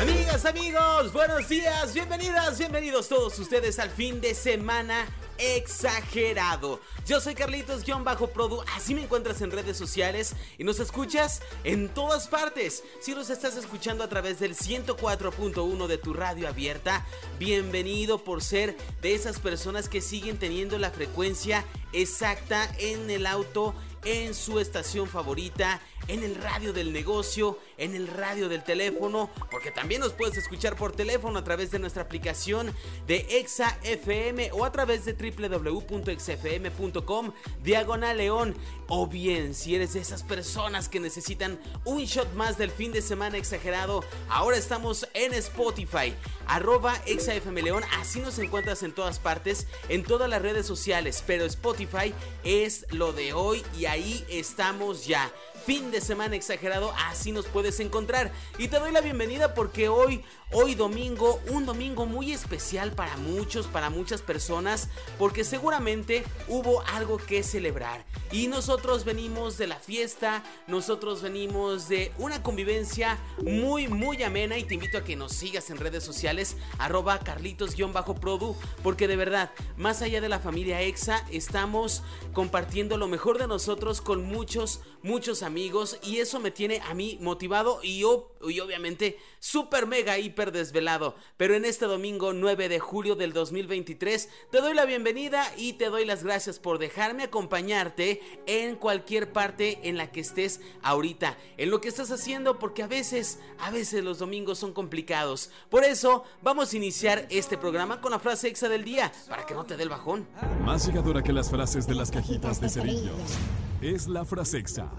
Amigas, 0.00 0.44
amigos, 0.44 1.12
buenos 1.12 1.48
días, 1.48 1.92
bienvenidas, 1.92 2.56
bienvenidos 2.56 3.08
todos 3.08 3.36
ustedes 3.40 3.80
al 3.80 3.90
fin 3.90 4.20
de 4.20 4.32
semana 4.32 5.08
exagerado. 5.38 6.80
Yo 7.04 7.20
soy 7.20 7.34
Carlitos-Produ, 7.34 8.62
así 8.76 8.94
me 8.94 9.02
encuentras 9.02 9.40
en 9.40 9.50
redes 9.50 9.76
sociales 9.76 10.36
y 10.56 10.62
nos 10.62 10.78
escuchas 10.78 11.42
en 11.64 11.88
todas 11.88 12.28
partes. 12.28 12.84
Si 13.00 13.12
nos 13.12 13.28
estás 13.28 13.56
escuchando 13.56 14.04
a 14.04 14.08
través 14.08 14.38
del 14.38 14.54
104.1 14.54 15.86
de 15.88 15.98
tu 15.98 16.14
radio 16.14 16.46
abierta, 16.46 17.04
bienvenido 17.40 18.22
por 18.22 18.40
ser 18.40 18.76
de 19.02 19.14
esas 19.14 19.40
personas 19.40 19.88
que 19.88 20.00
siguen 20.00 20.38
teniendo 20.38 20.78
la 20.78 20.92
frecuencia 20.92 21.64
exacta 21.92 22.72
en 22.78 23.10
el 23.10 23.26
auto 23.26 23.74
en 24.04 24.34
su 24.34 24.60
estación 24.60 25.08
favorita, 25.08 25.80
en 26.06 26.22
el 26.22 26.36
radio 26.36 26.72
del 26.72 26.92
negocio, 26.92 27.58
en 27.78 27.94
el 27.94 28.08
radio 28.08 28.48
del 28.48 28.62
teléfono, 28.62 29.30
porque 29.50 29.70
también 29.70 30.00
nos 30.00 30.12
puedes 30.12 30.36
escuchar 30.36 30.76
por 30.76 30.92
teléfono 30.92 31.38
a 31.38 31.44
través 31.44 31.70
de 31.70 31.78
nuestra 31.78 32.02
aplicación 32.02 32.74
de 33.06 33.38
Exa 33.38 33.78
FM 33.82 34.50
o 34.52 34.64
a 34.64 34.72
través 34.72 35.04
de 35.04 35.12
www.exafm.com 35.14 37.32
diagonal 37.62 38.18
león. 38.18 38.56
O 38.88 39.06
bien, 39.06 39.54
si 39.54 39.74
eres 39.74 39.94
de 39.94 40.00
esas 40.00 40.22
personas 40.22 40.88
que 40.88 41.00
necesitan 41.00 41.58
un 41.84 42.04
shot 42.04 42.32
más 42.34 42.58
del 42.58 42.70
fin 42.70 42.92
de 42.92 43.02
semana 43.02 43.38
exagerado, 43.38 44.04
ahora 44.28 44.56
estamos 44.56 45.08
en 45.14 45.34
Spotify, 45.34 46.14
arroba 46.46 47.00
exafm 47.06 47.62
león, 47.62 47.84
así 48.00 48.20
nos 48.20 48.38
encuentras 48.38 48.82
en 48.82 48.92
todas 48.92 49.18
partes, 49.18 49.66
en 49.88 50.02
todas 50.02 50.28
las 50.28 50.42
redes 50.42 50.66
sociales, 50.66 51.22
pero 51.26 51.44
Spotify 51.44 52.12
es 52.44 52.86
lo 52.90 53.12
de 53.12 53.32
hoy 53.32 53.62
y 53.78 53.86
ahí 53.86 54.24
estamos 54.28 55.06
ya 55.06 55.32
fin 55.68 55.90
de 55.90 56.00
semana 56.00 56.34
exagerado, 56.34 56.94
así 57.10 57.30
nos 57.30 57.44
puedes 57.44 57.78
encontrar. 57.78 58.32
Y 58.56 58.68
te 58.68 58.78
doy 58.78 58.90
la 58.90 59.02
bienvenida 59.02 59.52
porque 59.52 59.90
hoy, 59.90 60.24
hoy 60.50 60.74
domingo, 60.74 61.42
un 61.50 61.66
domingo 61.66 62.06
muy 62.06 62.32
especial 62.32 62.92
para 62.92 63.18
muchos, 63.18 63.66
para 63.66 63.90
muchas 63.90 64.22
personas, 64.22 64.88
porque 65.18 65.44
seguramente 65.44 66.24
hubo 66.48 66.80
algo 66.94 67.18
que 67.18 67.42
celebrar. 67.42 68.02
Y 68.32 68.46
nosotros 68.46 69.04
venimos 69.04 69.58
de 69.58 69.66
la 69.66 69.76
fiesta, 69.76 70.42
nosotros 70.68 71.20
venimos 71.20 71.86
de 71.90 72.12
una 72.16 72.42
convivencia 72.42 73.18
muy, 73.44 73.88
muy 73.88 74.22
amena 74.22 74.56
y 74.56 74.64
te 74.64 74.72
invito 74.72 74.96
a 74.96 75.04
que 75.04 75.16
nos 75.16 75.34
sigas 75.34 75.68
en 75.68 75.76
redes 75.76 76.02
sociales, 76.02 76.56
arroba 76.78 77.20
carlitos-produ, 77.20 78.56
porque 78.82 79.06
de 79.06 79.16
verdad, 79.16 79.50
más 79.76 80.00
allá 80.00 80.22
de 80.22 80.30
la 80.30 80.38
familia 80.38 80.80
EXA, 80.80 81.26
estamos 81.30 82.02
compartiendo 82.32 82.96
lo 82.96 83.06
mejor 83.06 83.36
de 83.36 83.48
nosotros 83.48 84.00
con 84.00 84.24
muchos, 84.24 84.80
muchos 85.02 85.42
amigos 85.42 85.57
y 86.02 86.18
eso 86.18 86.40
me 86.40 86.50
tiene 86.50 86.80
a 86.88 86.94
mí 86.94 87.18
motivado 87.20 87.80
y, 87.82 87.98
y 87.98 88.60
obviamente 88.60 89.18
super 89.40 89.86
mega 89.86 90.18
hiper 90.18 90.52
desvelado. 90.52 91.16
Pero 91.36 91.54
en 91.54 91.64
este 91.64 91.86
domingo 91.86 92.32
9 92.32 92.68
de 92.68 92.78
julio 92.78 93.16
del 93.16 93.32
2023 93.32 94.28
te 94.50 94.60
doy 94.60 94.74
la 94.74 94.84
bienvenida 94.84 95.44
y 95.56 95.74
te 95.74 95.86
doy 95.86 96.04
las 96.04 96.22
gracias 96.22 96.58
por 96.58 96.78
dejarme 96.78 97.24
acompañarte 97.24 98.20
en 98.46 98.76
cualquier 98.76 99.32
parte 99.32 99.80
en 99.82 99.96
la 99.96 100.10
que 100.10 100.20
estés 100.20 100.60
ahorita, 100.82 101.36
en 101.56 101.70
lo 101.70 101.80
que 101.80 101.88
estás 101.88 102.10
haciendo 102.10 102.58
porque 102.58 102.82
a 102.82 102.86
veces, 102.86 103.38
a 103.58 103.70
veces 103.70 104.04
los 104.04 104.18
domingos 104.18 104.58
son 104.58 104.72
complicados. 104.72 105.50
Por 105.70 105.84
eso 105.84 106.24
vamos 106.42 106.72
a 106.72 106.76
iniciar 106.76 107.26
este 107.30 107.58
programa 107.58 108.00
con 108.00 108.12
la 108.12 108.18
frase 108.18 108.48
exa 108.48 108.68
del 108.68 108.84
día 108.84 109.12
para 109.28 109.44
que 109.44 109.54
no 109.54 109.64
te 109.64 109.76
dé 109.76 109.82
el 109.82 109.88
bajón. 109.88 110.26
Más 110.64 110.86
llegadora 110.86 111.22
que 111.22 111.32
las 111.32 111.50
frases 111.50 111.86
de 111.86 111.94
las 111.94 112.10
cajitas 112.10 112.60
de 112.60 112.68
cerillos 112.68 113.38
es 113.80 114.08
la 114.08 114.24
frase 114.24 114.58
exa 114.58 114.90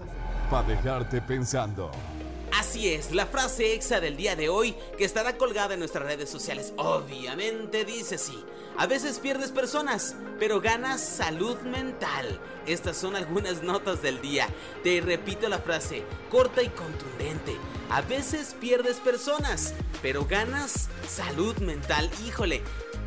para 0.50 0.66
dejarte 0.66 1.22
pensando. 1.22 1.90
Así 2.58 2.92
es, 2.92 3.12
la 3.12 3.26
frase 3.26 3.74
exa 3.74 4.00
del 4.00 4.16
día 4.16 4.34
de 4.34 4.48
hoy 4.48 4.74
que 4.98 5.04
estará 5.04 5.36
colgada 5.36 5.74
en 5.74 5.80
nuestras 5.80 6.04
redes 6.04 6.28
sociales 6.28 6.72
obviamente 6.76 7.84
dice 7.84 8.16
así. 8.16 8.44
A 8.76 8.86
veces 8.86 9.18
pierdes 9.18 9.52
personas, 9.52 10.16
pero 10.38 10.60
ganas 10.60 11.00
salud 11.00 11.58
mental. 11.60 12.40
Estas 12.66 12.96
son 12.96 13.16
algunas 13.16 13.62
notas 13.62 14.02
del 14.02 14.20
día. 14.20 14.48
Te 14.82 15.00
repito 15.00 15.48
la 15.48 15.58
frase, 15.58 16.04
corta 16.30 16.62
y 16.62 16.68
contundente. 16.68 17.56
A 17.90 18.02
veces 18.02 18.54
pierdes 18.60 18.98
personas, 18.98 19.74
pero 20.02 20.24
ganas 20.24 20.88
salud 21.08 21.56
mental. 21.58 22.08
Híjole, 22.26 22.62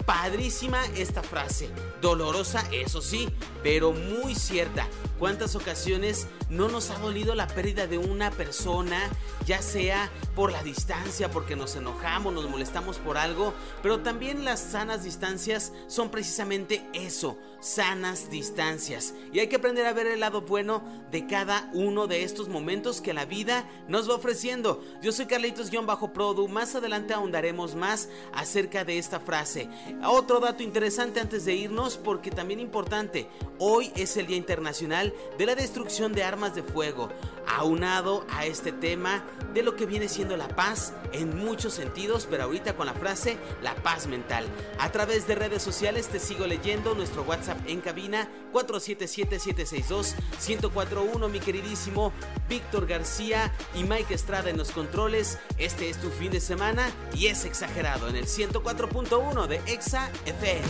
padrísima 0.06 0.86
esta 0.98 1.24
frase. 1.24 1.70
Dolorosa, 2.02 2.68
eso 2.72 3.02
sí, 3.02 3.30
pero 3.64 3.94
muy 3.94 4.36
cierta. 4.36 4.88
¿Cuántas 5.20 5.56
ocasiones 5.56 6.28
no 6.50 6.68
nos 6.68 6.90
ha 6.90 7.00
dolido 7.00 7.34
la 7.34 7.48
pérdida 7.48 7.88
de 7.88 7.98
una 7.98 8.30
persona, 8.32 9.10
ya 9.46 9.62
sea 9.62 10.12
por 10.36 10.52
la 10.52 10.62
distancia, 10.64 11.32
porque 11.32 11.56
nos 11.56 11.76
enojamos, 11.76 12.34
nos 12.34 12.50
molestamos 12.50 12.98
por 12.98 13.18
algo, 13.18 13.54
pero 13.82 14.02
también 14.02 14.44
las 14.44 14.60
sanas 14.60 15.04
distancias 15.04 15.72
son 15.88 16.10
precisamente 16.10 16.86
eso, 16.94 17.38
sanas 17.62 18.30
distancias. 18.30 19.14
Hay 19.44 19.50
que 19.50 19.58
aprender 19.58 19.86
a 19.86 19.92
ver 19.92 20.08
el 20.08 20.22
lado 20.22 20.44
bueno 20.44 20.82
de 21.12 21.28
cada 21.28 21.70
uno 21.74 22.08
de 22.08 22.24
estos 22.24 22.48
momentos 22.48 23.02
que 23.02 23.14
la 23.14 23.26
vida 23.26 23.68
nos 23.90 24.10
va 24.10 24.16
ofreciendo. 24.16 24.82
Yo 25.02 25.12
soy 25.12 25.26
Carlitos-Produ, 25.26 26.48
más 26.48 26.76
adelante 26.76 27.14
ahondaremos 27.14 27.76
más 27.76 28.08
acerca 28.32 28.86
de 28.86 28.98
esta 28.98 29.20
frase. 29.20 29.68
Otro 30.06 30.40
dato 30.40 30.64
interesante 30.64 31.20
antes 31.20 31.44
de 31.44 31.56
irnos, 31.56 31.98
porque 31.98 32.32
también 32.32 32.62
importante, 32.62 33.28
hoy 33.60 33.92
es 33.98 34.16
el 34.16 34.28
Día 34.28 34.38
Internacional 34.38 35.14
de 35.38 35.46
la 35.46 35.56
destrucción 35.56 36.14
de 36.14 36.24
armas 36.24 36.56
de 36.56 36.64
fuego, 36.64 37.10
aunado 37.56 38.26
a 38.30 38.46
este 38.46 38.72
tema 38.72 39.26
de 39.54 39.64
lo 39.64 39.76
que 39.76 39.86
viene 39.86 40.08
siendo 40.10 40.36
la 40.38 40.48
paz 40.48 40.94
en 41.12 41.38
muchos 41.38 41.74
sentidos, 41.74 42.26
pero 42.30 42.44
ahorita 42.44 42.76
con 42.76 42.86
la 42.88 42.94
frase 42.94 43.38
la 43.62 43.76
paz 43.76 44.08
mental. 44.08 44.46
A 44.80 44.92
través 44.92 45.28
de 45.28 45.36
redes 45.36 45.62
sociales 45.62 46.08
te 46.08 46.20
sigo 46.20 46.48
leyendo 46.48 46.96
nuestro 46.96 47.24
WhatsApp 47.24 47.60
en 47.68 47.82
cabina 47.82 48.30
477-762-1041, 48.52 51.30
mi 51.30 51.40
queridísimo 51.40 52.12
Víctor 52.50 52.88
García 52.88 53.54
y 53.76 53.84
Mike 53.84 54.14
Estrada 54.14 54.50
en 54.50 54.58
los 54.58 54.72
controles. 54.72 55.38
Este 55.58 55.90
es 55.90 56.00
tu 56.00 56.10
fin 56.10 56.32
de 56.32 56.40
semana 56.40 56.90
y 57.14 57.28
es 57.28 57.44
exagerado 57.46 58.10
en 58.10 58.16
el 58.16 58.26
104.1 58.26 59.48
de 59.48 59.62
Exa 59.68 60.10
FM. 60.26 60.64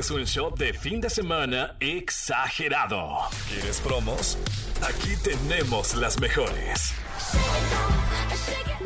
Es 0.00 0.10
un 0.10 0.24
show 0.24 0.50
de 0.56 0.72
fin 0.72 0.98
de 0.98 1.10
semana 1.10 1.76
exagerado. 1.78 3.18
¿Quieres 3.50 3.80
promos? 3.80 4.38
Aquí 4.80 5.14
tenemos 5.22 5.94
las 5.94 6.18
mejores. 6.18 6.94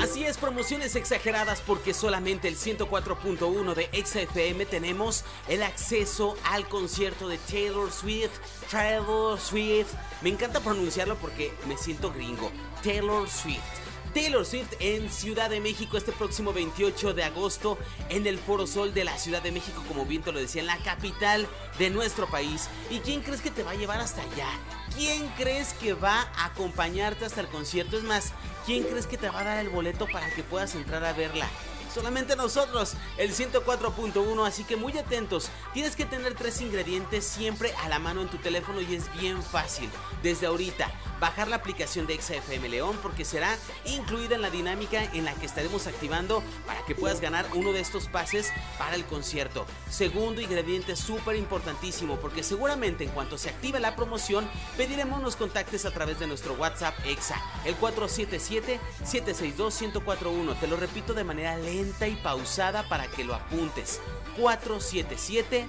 Así 0.00 0.24
es, 0.24 0.36
promociones 0.38 0.96
exageradas 0.96 1.62
porque 1.64 1.94
solamente 1.94 2.48
el 2.48 2.56
104.1 2.56 3.74
de 3.74 4.04
XFM 4.04 4.66
tenemos 4.66 5.24
el 5.46 5.62
acceso 5.62 6.36
al 6.50 6.68
concierto 6.68 7.28
de 7.28 7.38
Taylor 7.38 7.92
Swift. 7.92 8.32
Taylor 8.68 9.38
Swift. 9.38 9.94
Me 10.20 10.30
encanta 10.30 10.58
pronunciarlo 10.58 11.14
porque 11.18 11.52
me 11.68 11.76
siento 11.76 12.12
gringo. 12.12 12.50
Taylor 12.82 13.30
Swift. 13.30 13.83
Taylor 14.14 14.46
Swift 14.46 14.74
en 14.78 15.10
Ciudad 15.10 15.50
de 15.50 15.60
México 15.60 15.96
este 15.96 16.12
próximo 16.12 16.52
28 16.52 17.14
de 17.14 17.24
agosto 17.24 17.76
en 18.08 18.28
el 18.28 18.38
Foro 18.38 18.64
Sol 18.68 18.94
de 18.94 19.02
la 19.02 19.18
Ciudad 19.18 19.42
de 19.42 19.50
México, 19.50 19.82
como 19.88 20.06
bien 20.06 20.22
te 20.22 20.30
lo 20.30 20.38
decía, 20.38 20.60
en 20.60 20.68
la 20.68 20.78
capital 20.78 21.48
de 21.80 21.90
nuestro 21.90 22.28
país. 22.28 22.68
¿Y 22.90 23.00
quién 23.00 23.22
crees 23.22 23.40
que 23.40 23.50
te 23.50 23.64
va 23.64 23.72
a 23.72 23.74
llevar 23.74 24.00
hasta 24.00 24.22
allá? 24.22 24.48
¿Quién 24.94 25.26
crees 25.36 25.74
que 25.74 25.94
va 25.94 26.30
a 26.36 26.46
acompañarte 26.46 27.24
hasta 27.24 27.40
el 27.40 27.48
concierto? 27.48 27.96
Es 27.96 28.04
más, 28.04 28.32
¿quién 28.64 28.84
crees 28.84 29.08
que 29.08 29.18
te 29.18 29.28
va 29.28 29.40
a 29.40 29.44
dar 29.44 29.58
el 29.58 29.68
boleto 29.68 30.06
para 30.06 30.32
que 30.32 30.44
puedas 30.44 30.76
entrar 30.76 31.04
a 31.04 31.12
verla? 31.12 31.48
Solamente 31.94 32.34
nosotros, 32.34 32.94
el 33.16 33.32
104.1, 33.32 34.46
así 34.46 34.64
que 34.64 34.76
muy 34.76 34.98
atentos. 34.98 35.50
Tienes 35.72 35.94
que 35.94 36.04
tener 36.04 36.34
tres 36.34 36.60
ingredientes 36.60 37.24
siempre 37.24 37.72
a 37.84 37.88
la 37.88 38.00
mano 38.00 38.20
en 38.20 38.28
tu 38.28 38.38
teléfono 38.38 38.80
y 38.80 38.96
es 38.96 39.12
bien 39.14 39.40
fácil. 39.42 39.88
Desde 40.22 40.46
ahorita, 40.46 40.90
bajar 41.20 41.48
la 41.48 41.56
aplicación 41.56 42.06
de 42.06 42.20
XFM 42.20 42.68
León 42.68 42.98
porque 43.00 43.24
será 43.24 43.56
incluida 43.84 44.34
en 44.34 44.42
la 44.42 44.50
dinámica 44.50 45.04
en 45.12 45.24
la 45.24 45.32
que 45.34 45.46
estaremos 45.46 45.86
activando 45.86 46.42
para 46.66 46.84
que 46.84 46.96
puedas 46.96 47.20
ganar 47.20 47.46
uno 47.54 47.72
de 47.72 47.80
estos 47.80 48.08
pases 48.08 48.52
para 48.78 48.96
el 48.96 49.04
concierto. 49.04 49.66
Segundo 49.88 50.40
ingrediente 50.40 50.96
súper 50.96 51.36
importantísimo 51.36 52.16
porque 52.16 52.42
seguramente 52.42 53.04
en 53.04 53.10
cuanto 53.10 53.38
se 53.38 53.50
active 53.50 53.78
la 53.78 53.94
promoción 53.94 54.48
pediremos 54.76 55.22
nos 55.22 55.36
contactes 55.36 55.84
a 55.84 55.92
través 55.92 56.18
de 56.18 56.26
nuestro 56.26 56.54
WhatsApp 56.54 56.96
EXA, 57.04 57.40
el 57.64 57.78
477-762-1041. 57.78 60.58
Te 60.58 60.66
lo 60.66 60.76
repito 60.76 61.14
de 61.14 61.22
manera 61.24 61.56
lenta 61.56 61.83
y 62.08 62.16
pausada 62.16 62.88
para 62.88 63.06
que 63.08 63.24
lo 63.24 63.34
apuntes. 63.34 64.00
477 64.36 65.66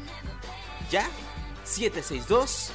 ya 0.90 1.08
762 1.64 2.72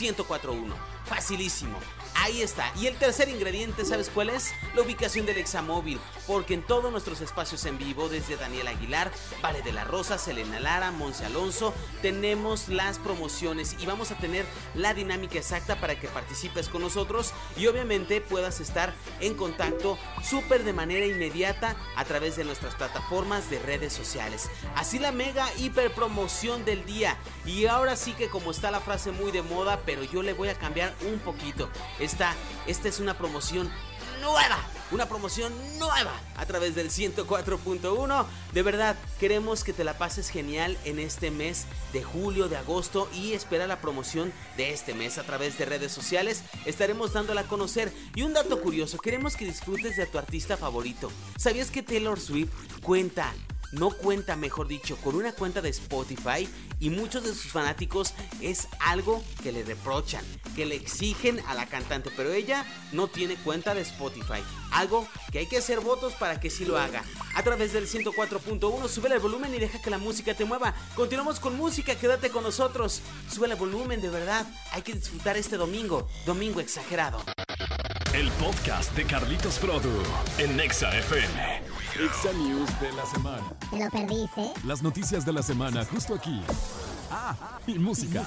1041. 0.00 0.74
Facilísimo. 1.06 1.78
Ahí 2.14 2.42
está. 2.42 2.72
Y 2.76 2.86
el 2.86 2.96
tercer 2.96 3.28
ingrediente, 3.28 3.84
¿sabes 3.84 4.10
cuál 4.12 4.30
es? 4.30 4.52
La 4.74 4.82
ubicación 4.82 5.26
del 5.26 5.38
examóvil. 5.38 5.98
Porque 6.26 6.54
en 6.54 6.62
todos 6.62 6.90
nuestros 6.90 7.20
espacios 7.20 7.64
en 7.64 7.78
vivo, 7.78 8.08
desde 8.08 8.36
Daniel 8.36 8.68
Aguilar, 8.68 9.10
Vale 9.42 9.62
de 9.62 9.72
la 9.72 9.84
Rosa, 9.84 10.18
Selena 10.18 10.60
Lara, 10.60 10.90
Monse 10.90 11.24
Alonso, 11.24 11.72
tenemos 12.02 12.68
las 12.68 12.98
promociones 12.98 13.76
y 13.80 13.86
vamos 13.86 14.10
a 14.10 14.16
tener 14.16 14.44
la 14.74 14.94
dinámica 14.94 15.38
exacta 15.38 15.80
para 15.80 15.98
que 15.98 16.08
participes 16.08 16.68
con 16.68 16.82
nosotros 16.82 17.32
y 17.56 17.66
obviamente 17.66 18.20
puedas 18.20 18.60
estar 18.60 18.92
en 19.20 19.34
contacto 19.34 19.98
súper 20.22 20.64
de 20.64 20.72
manera 20.72 21.06
inmediata 21.06 21.76
a 21.96 22.04
través 22.04 22.36
de 22.36 22.44
nuestras 22.44 22.74
plataformas 22.74 23.50
de 23.50 23.58
redes 23.60 23.92
sociales. 23.92 24.50
Así 24.76 24.98
la 24.98 25.12
mega 25.12 25.48
hiper 25.56 25.92
promoción 25.92 26.64
del 26.64 26.84
día. 26.84 27.16
Y 27.46 27.66
ahora 27.66 27.96
sí 27.96 28.12
que 28.12 28.28
como 28.28 28.50
está 28.50 28.70
la 28.70 28.80
frase 28.80 29.10
muy 29.12 29.32
de 29.32 29.42
moda, 29.42 29.80
pero 29.86 30.04
yo 30.04 30.22
le 30.22 30.32
voy 30.32 30.48
a 30.48 30.54
cambiar 30.54 30.94
un 31.10 31.18
poquito. 31.20 31.70
Esta, 32.10 32.34
es 32.88 32.98
una 32.98 33.16
promoción 33.16 33.70
nueva. 34.20 34.58
Una 34.90 35.08
promoción 35.08 35.52
nueva 35.78 36.12
a 36.36 36.44
través 36.44 36.74
del 36.74 36.90
104.1. 36.90 38.26
De 38.52 38.62
verdad, 38.64 38.96
queremos 39.20 39.62
que 39.62 39.72
te 39.72 39.84
la 39.84 39.96
pases 39.96 40.28
genial 40.28 40.76
en 40.84 40.98
este 40.98 41.30
mes 41.30 41.66
de 41.92 42.02
julio, 42.02 42.48
de 42.48 42.56
agosto 42.56 43.08
y 43.14 43.34
espera 43.34 43.68
la 43.68 43.80
promoción 43.80 44.32
de 44.56 44.72
este 44.72 44.92
mes 44.92 45.18
a 45.18 45.22
través 45.22 45.56
de 45.56 45.66
redes 45.66 45.92
sociales. 45.92 46.42
Estaremos 46.64 47.12
dándola 47.12 47.42
a 47.42 47.48
conocer. 47.48 47.92
Y 48.16 48.22
un 48.22 48.32
dato 48.32 48.60
curioso, 48.60 48.98
queremos 48.98 49.36
que 49.36 49.44
disfrutes 49.44 49.96
de 49.96 50.06
tu 50.06 50.18
artista 50.18 50.56
favorito. 50.56 51.12
¿Sabías 51.38 51.70
que 51.70 51.84
Taylor 51.84 52.18
Swift 52.18 52.50
cuenta 52.82 53.32
no 53.72 53.90
cuenta, 53.90 54.36
mejor 54.36 54.68
dicho, 54.68 54.96
con 54.96 55.14
una 55.14 55.32
cuenta 55.32 55.60
de 55.60 55.68
Spotify 55.70 56.48
y 56.78 56.90
muchos 56.90 57.24
de 57.24 57.30
sus 57.30 57.52
fanáticos 57.52 58.14
es 58.40 58.68
algo 58.80 59.22
que 59.42 59.52
le 59.52 59.62
reprochan, 59.62 60.24
que 60.56 60.66
le 60.66 60.74
exigen 60.74 61.40
a 61.46 61.54
la 61.54 61.66
cantante, 61.66 62.10
pero 62.16 62.32
ella 62.32 62.64
no 62.92 63.08
tiene 63.08 63.36
cuenta 63.36 63.74
de 63.74 63.82
Spotify. 63.82 64.42
Algo 64.72 65.06
que 65.32 65.40
hay 65.40 65.46
que 65.46 65.58
hacer 65.58 65.80
votos 65.80 66.14
para 66.14 66.40
que 66.40 66.50
sí 66.50 66.64
lo 66.64 66.78
haga. 66.78 67.02
A 67.34 67.42
través 67.42 67.72
del 67.72 67.88
104.1, 67.88 68.88
sube 68.88 69.12
el 69.12 69.18
volumen 69.20 69.54
y 69.54 69.58
deja 69.58 69.80
que 69.80 69.90
la 69.90 69.98
música 69.98 70.34
te 70.34 70.44
mueva. 70.44 70.74
Continuamos 70.96 71.40
con 71.40 71.56
música, 71.56 71.94
quédate 71.94 72.30
con 72.30 72.42
nosotros. 72.42 73.02
Sube 73.30 73.46
el 73.46 73.56
volumen, 73.56 74.00
de 74.00 74.10
verdad. 74.10 74.46
Hay 74.72 74.82
que 74.82 74.94
disfrutar 74.94 75.36
este 75.36 75.56
domingo, 75.56 76.08
domingo 76.26 76.60
exagerado. 76.60 77.22
El 78.12 78.28
podcast 78.32 78.94
de 78.96 79.04
Carlitos 79.04 79.58
Produ 79.58 80.02
en 80.38 80.56
Nexa 80.56 80.96
FM. 80.98 81.59
Exa 82.02 82.32
News 82.32 82.80
de 82.80 82.92
la 82.92 83.04
semana. 83.04 83.42
¿Te 83.70 83.78
lo 83.78 83.90
perdiste? 83.90 84.52
Las 84.64 84.82
noticias 84.82 85.26
de 85.26 85.34
la 85.34 85.42
semana 85.42 85.84
justo 85.84 86.14
aquí. 86.14 86.40
Ah, 87.10 87.58
y 87.66 87.78
música. 87.78 88.24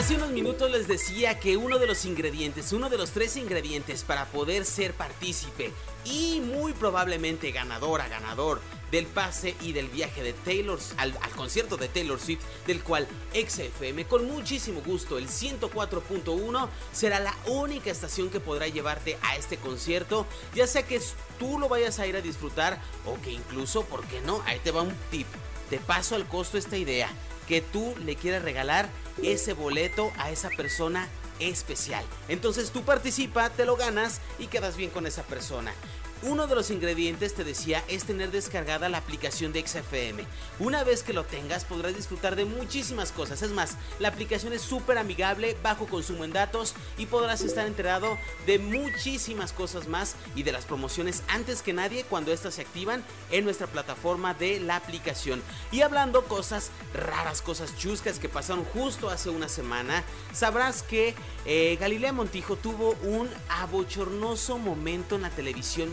Hace 0.00 0.14
unos 0.14 0.30
minutos 0.30 0.70
les 0.70 0.88
decía 0.88 1.38
que 1.38 1.58
uno 1.58 1.78
de 1.78 1.86
los 1.86 2.06
ingredientes, 2.06 2.72
uno 2.72 2.88
de 2.88 2.96
los 2.96 3.10
tres 3.10 3.36
ingredientes 3.36 4.02
para 4.02 4.24
poder 4.24 4.64
ser 4.64 4.94
partícipe 4.94 5.74
y 6.06 6.40
muy 6.40 6.72
probablemente 6.72 7.50
ganadora, 7.50 8.08
ganador 8.08 8.62
del 8.90 9.04
pase 9.04 9.54
y 9.60 9.74
del 9.74 9.88
viaje 9.88 10.22
de 10.22 10.32
Taylor 10.32 10.78
al, 10.96 11.14
al 11.20 11.30
concierto 11.32 11.76
de 11.76 11.88
Taylor 11.88 12.18
Swift, 12.18 12.40
del 12.66 12.82
cual 12.82 13.06
XFM 13.34 14.06
con 14.06 14.26
muchísimo 14.26 14.80
gusto, 14.80 15.18
el 15.18 15.28
104.1 15.28 16.68
será 16.92 17.20
la 17.20 17.36
única 17.46 17.90
estación 17.90 18.30
que 18.30 18.40
podrá 18.40 18.68
llevarte 18.68 19.18
a 19.20 19.36
este 19.36 19.58
concierto, 19.58 20.26
ya 20.54 20.66
sea 20.66 20.82
que 20.82 20.98
tú 21.38 21.58
lo 21.58 21.68
vayas 21.68 21.98
a 21.98 22.06
ir 22.06 22.16
a 22.16 22.22
disfrutar 22.22 22.80
o 23.04 23.20
que 23.20 23.32
incluso, 23.32 23.84
¿por 23.84 24.02
qué 24.06 24.22
no? 24.22 24.40
Ahí 24.46 24.60
te 24.60 24.70
va 24.70 24.80
un 24.80 24.96
tip. 25.10 25.26
Te 25.68 25.76
paso 25.76 26.14
al 26.14 26.26
costo 26.26 26.56
esta 26.56 26.78
idea, 26.78 27.10
que 27.46 27.60
tú 27.60 27.94
le 28.04 28.16
quieras 28.16 28.42
regalar 28.42 28.88
ese 29.22 29.52
boleto 29.52 30.12
a 30.18 30.30
esa 30.30 30.50
persona 30.50 31.08
especial. 31.40 32.04
Entonces 32.28 32.70
tú 32.70 32.82
participa, 32.82 33.50
te 33.50 33.64
lo 33.64 33.76
ganas 33.76 34.20
y 34.38 34.46
quedas 34.46 34.76
bien 34.76 34.90
con 34.90 35.06
esa 35.06 35.22
persona. 35.22 35.72
Uno 36.22 36.46
de 36.46 36.54
los 36.54 36.70
ingredientes, 36.70 37.32
te 37.32 37.44
decía, 37.44 37.82
es 37.88 38.04
tener 38.04 38.30
descargada 38.30 38.90
la 38.90 38.98
aplicación 38.98 39.54
de 39.54 39.66
XFM. 39.66 40.26
Una 40.58 40.84
vez 40.84 41.02
que 41.02 41.14
lo 41.14 41.24
tengas, 41.24 41.64
podrás 41.64 41.96
disfrutar 41.96 42.36
de 42.36 42.44
muchísimas 42.44 43.10
cosas. 43.10 43.40
Es 43.40 43.52
más, 43.52 43.78
la 43.98 44.08
aplicación 44.08 44.52
es 44.52 44.60
súper 44.60 44.98
amigable, 44.98 45.56
bajo 45.62 45.86
consumo 45.86 46.24
en 46.24 46.34
datos 46.34 46.74
y 46.98 47.06
podrás 47.06 47.40
estar 47.40 47.66
enterado 47.66 48.18
de 48.44 48.58
muchísimas 48.58 49.54
cosas 49.54 49.88
más 49.88 50.14
y 50.34 50.42
de 50.42 50.52
las 50.52 50.66
promociones 50.66 51.22
antes 51.28 51.62
que 51.62 51.72
nadie 51.72 52.04
cuando 52.04 52.32
estas 52.32 52.56
se 52.56 52.62
activan 52.62 53.02
en 53.30 53.44
nuestra 53.44 53.66
plataforma 53.66 54.34
de 54.34 54.60
la 54.60 54.76
aplicación. 54.76 55.42
Y 55.72 55.80
hablando 55.80 56.26
cosas 56.26 56.70
raras, 56.92 57.40
cosas 57.40 57.78
chuscas 57.78 58.18
que 58.18 58.28
pasaron 58.28 58.64
justo 58.64 59.08
hace 59.08 59.30
una 59.30 59.48
semana, 59.48 60.04
sabrás 60.34 60.82
que 60.82 61.14
eh, 61.46 61.78
Galilea 61.80 62.12
Montijo 62.12 62.56
tuvo 62.56 62.90
un 63.04 63.30
abochornoso 63.48 64.58
momento 64.58 65.16
en 65.16 65.22
la 65.22 65.30
televisión 65.30 65.90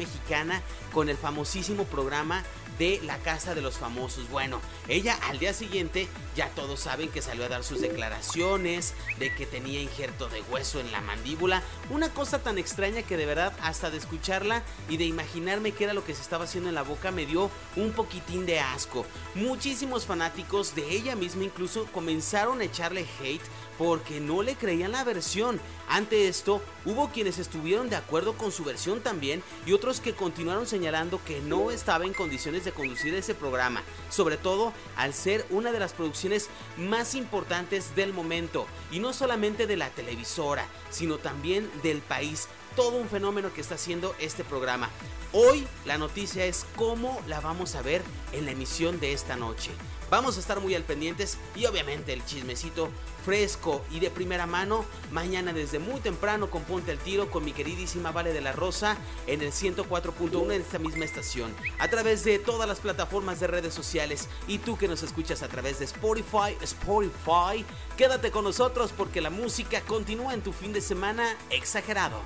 con 0.94 1.10
el 1.10 1.18
famosísimo 1.18 1.86
programa 1.86 2.44
de 2.78 3.00
la 3.04 3.18
Casa 3.18 3.56
de 3.56 3.62
los 3.62 3.78
Famosos. 3.78 4.30
Bueno, 4.30 4.62
ella 4.88 5.18
al 5.30 5.40
día 5.40 5.54
siguiente 5.54 6.08
ya 6.36 6.50
todos 6.50 6.81
saben 6.81 7.10
que 7.10 7.22
salió 7.22 7.46
a 7.46 7.50
dar 7.50 7.64
sus 7.64 7.81
declaraciones 7.81 8.94
de 9.18 9.34
que 9.34 9.46
tenía 9.46 9.81
injerto 9.81 10.30
de 10.30 10.42
hueso 10.44 10.80
en 10.80 10.92
la 10.92 11.02
mandíbula. 11.02 11.64
Una 11.90 12.10
cosa 12.10 12.40
tan 12.40 12.58
extraña 12.58 13.02
que 13.02 13.18
de 13.18 13.25
verdad 13.25 13.54
hasta 13.62 13.90
de 13.90 13.98
escucharla 13.98 14.64
y 14.90 14.98
de 14.98 15.06
imaginarme 15.06 15.72
qué 15.72 15.86
era 15.86 15.94
lo 15.94 16.06
que 16.06 16.14
se 16.14 16.22
estaba 16.22 16.46
haciendo 16.46 16.70
en 16.70 16.75
la 16.75 16.84
boca 16.84 17.12
me 17.12 17.25
dio 17.25 17.50
un 17.75 17.92
poquitín 17.92 18.46
de 18.46 18.60
asco. 18.60 19.06
Muchísimos 19.34 20.06
fanáticos 20.06 20.75
de 20.75 20.90
ella 20.92 21.16
misma 21.16 21.46
incluso 21.46 21.86
comenzaron 21.92 22.62
a 22.62 22.66
echarle 22.66 23.06
hate 23.22 23.42
porque 23.77 24.19
no 24.19 24.41
le 24.41 24.56
creían 24.56 24.91
la 24.91 25.03
versión. 25.03 25.59
Ante 25.88 26.27
esto, 26.27 26.62
hubo 26.85 27.09
quienes 27.09 27.39
estuvieron 27.39 27.89
de 27.89 27.95
acuerdo 27.95 28.33
con 28.33 28.51
su 28.51 28.63
versión 28.63 29.01
también 29.01 29.43
y 29.65 29.74
otros 29.74 30.01
que 30.01 30.13
continuaron 30.13 30.67
señalando 30.67 31.22
que 31.24 31.41
no 31.41 31.72
estaba 31.72 32.05
en 32.05 32.13
condiciones 32.13 32.65
de 32.65 32.72
conducir 32.72 33.13
ese 33.13 33.36
programa, 33.36 33.84
sobre 34.10 34.38
todo 34.38 34.74
al 34.96 35.13
ser 35.13 35.46
una 35.50 35.72
de 35.72 35.79
las 35.79 35.93
producciones 35.93 36.50
más 36.77 37.15
importantes 37.15 37.96
del 37.96 38.13
momento, 38.13 38.67
y 38.91 39.00
no 39.00 39.13
solamente 39.13 39.67
de 39.67 39.77
la 39.77 39.89
televisora, 39.89 40.67
sino 40.89 41.17
también 41.17 41.69
del 41.84 42.01
país 42.01 42.48
todo 42.75 42.98
un 42.98 43.10
fenómeno 43.10 43.51
que 43.53 43.62
está 43.62 43.75
haciendo 43.75 44.15
este 44.19 44.43
programa. 44.43 44.89
Hoy 45.34 45.67
la 45.86 45.98
noticia 45.98 46.46
es 46.46 46.65
cómo 46.75 47.19
la 47.27 47.39
vamos 47.39 47.75
a 47.75 47.81
ver 47.81 48.03
en 48.34 48.46
la 48.46 48.51
emisión 48.51 49.00
de 49.00 49.13
esta 49.13 49.36
noche. 49.36 49.72
Vamos 50.10 50.38
a 50.38 50.40
estar 50.40 50.62
muy 50.62 50.74
al 50.74 50.84
pendientes 50.84 51.38
y 51.56 51.66
obviamente 51.66 52.14
el 52.14 52.24
chismecito 52.24 52.90
fresco 53.26 53.84
y 53.92 54.00
de 54.00 54.10
primera 54.10 54.46
mano 54.46 54.86
mañana 55.12 55.52
desde 55.52 55.80
muy 55.80 56.00
temprano 56.00 56.50
con 56.50 56.64
Ponte 56.64 56.92
al 56.92 56.98
Tiro 56.98 57.30
con 57.30 57.44
mi 57.44 57.52
queridísima 57.52 58.12
Vale 58.12 58.32
de 58.32 58.40
la 58.40 58.54
Rosa 58.54 58.96
en 59.28 59.42
el 59.42 59.52
104.1 59.52 60.46
en 60.46 60.62
esta 60.62 60.80
misma 60.80 61.04
estación 61.04 61.52
a 61.78 61.90
través 61.90 62.24
de 62.24 62.40
todas 62.40 62.70
las 62.70 62.80
plataformas 62.80 63.42
de 63.42 63.48
redes 63.48 63.74
sociales 63.74 64.30
y 64.48 64.60
tú 64.60 64.78
que 64.78 64.88
nos 64.88 65.04
escuchas 65.04 65.44
a 65.44 65.50
través 65.50 65.80
de 65.80 65.86
Spotify, 65.86 66.56
Spotify, 66.62 67.66
quédate 67.98 68.32
con 68.32 68.46
nosotros 68.46 68.94
porque 68.96 69.20
la 69.20 69.30
música 69.30 69.82
continúa 69.82 70.34
en 70.34 70.42
tu 70.42 70.54
fin 70.54 70.72
de 70.72 70.80
semana 70.80 71.36
exagerado. 71.50 72.22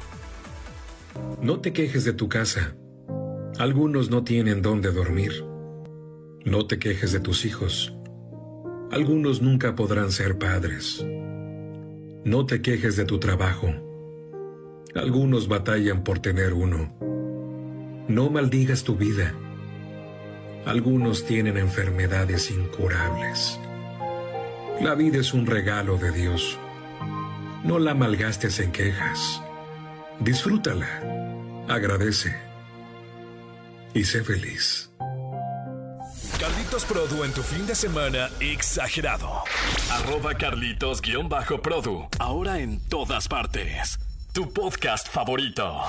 No 1.42 1.60
te 1.62 1.74
quejes 1.74 2.06
de 2.06 2.14
tu 2.14 2.30
casa. 2.30 2.76
Algunos 3.58 4.10
no 4.12 4.24
tienen 4.24 4.62
dónde 4.62 4.92
dormir. 4.92 5.51
No 6.44 6.66
te 6.66 6.80
quejes 6.80 7.12
de 7.12 7.20
tus 7.20 7.46
hijos. 7.46 7.94
Algunos 8.92 9.44
nunca 9.44 9.76
podrán 9.76 10.12
ser 10.12 10.40
padres. 10.40 11.06
No 12.26 12.48
te 12.48 12.64
quejes 12.64 12.96
de 12.96 13.06
tu 13.06 13.20
trabajo. 13.20 13.74
Algunos 14.96 15.48
batallan 15.48 16.04
por 16.04 16.18
tener 16.18 16.54
uno. 16.54 16.94
No 18.08 18.32
maldigas 18.32 18.84
tu 18.84 18.96
vida. 18.96 19.36
Algunos 20.66 21.26
tienen 21.26 21.58
enfermedades 21.58 22.50
incurables. 22.50 23.60
La 24.82 24.96
vida 24.96 25.20
es 25.20 25.36
un 25.36 25.46
regalo 25.46 25.98
de 25.98 26.12
Dios. 26.12 26.58
No 27.64 27.78
la 27.78 27.94
malgastes 27.94 28.60
en 28.60 28.72
quejas. 28.72 29.44
Disfrútala. 30.20 31.66
Agradece. 31.68 32.36
y 33.94 34.04
sé 34.06 34.24
feliz. 34.24 34.91
Carlitos 36.42 36.86
Produ 36.86 37.24
en 37.24 37.32
tu 37.34 37.44
fin 37.44 37.68
de 37.68 37.76
semana 37.76 38.28
exagerado. 38.40 39.44
Arroba 39.92 40.34
Carlitos-Produ. 40.34 42.08
Ahora 42.18 42.58
en 42.58 42.80
todas 42.90 43.28
partes. 43.28 44.00
Tu 44.34 44.52
podcast 44.52 45.08
favorito. 45.08 45.84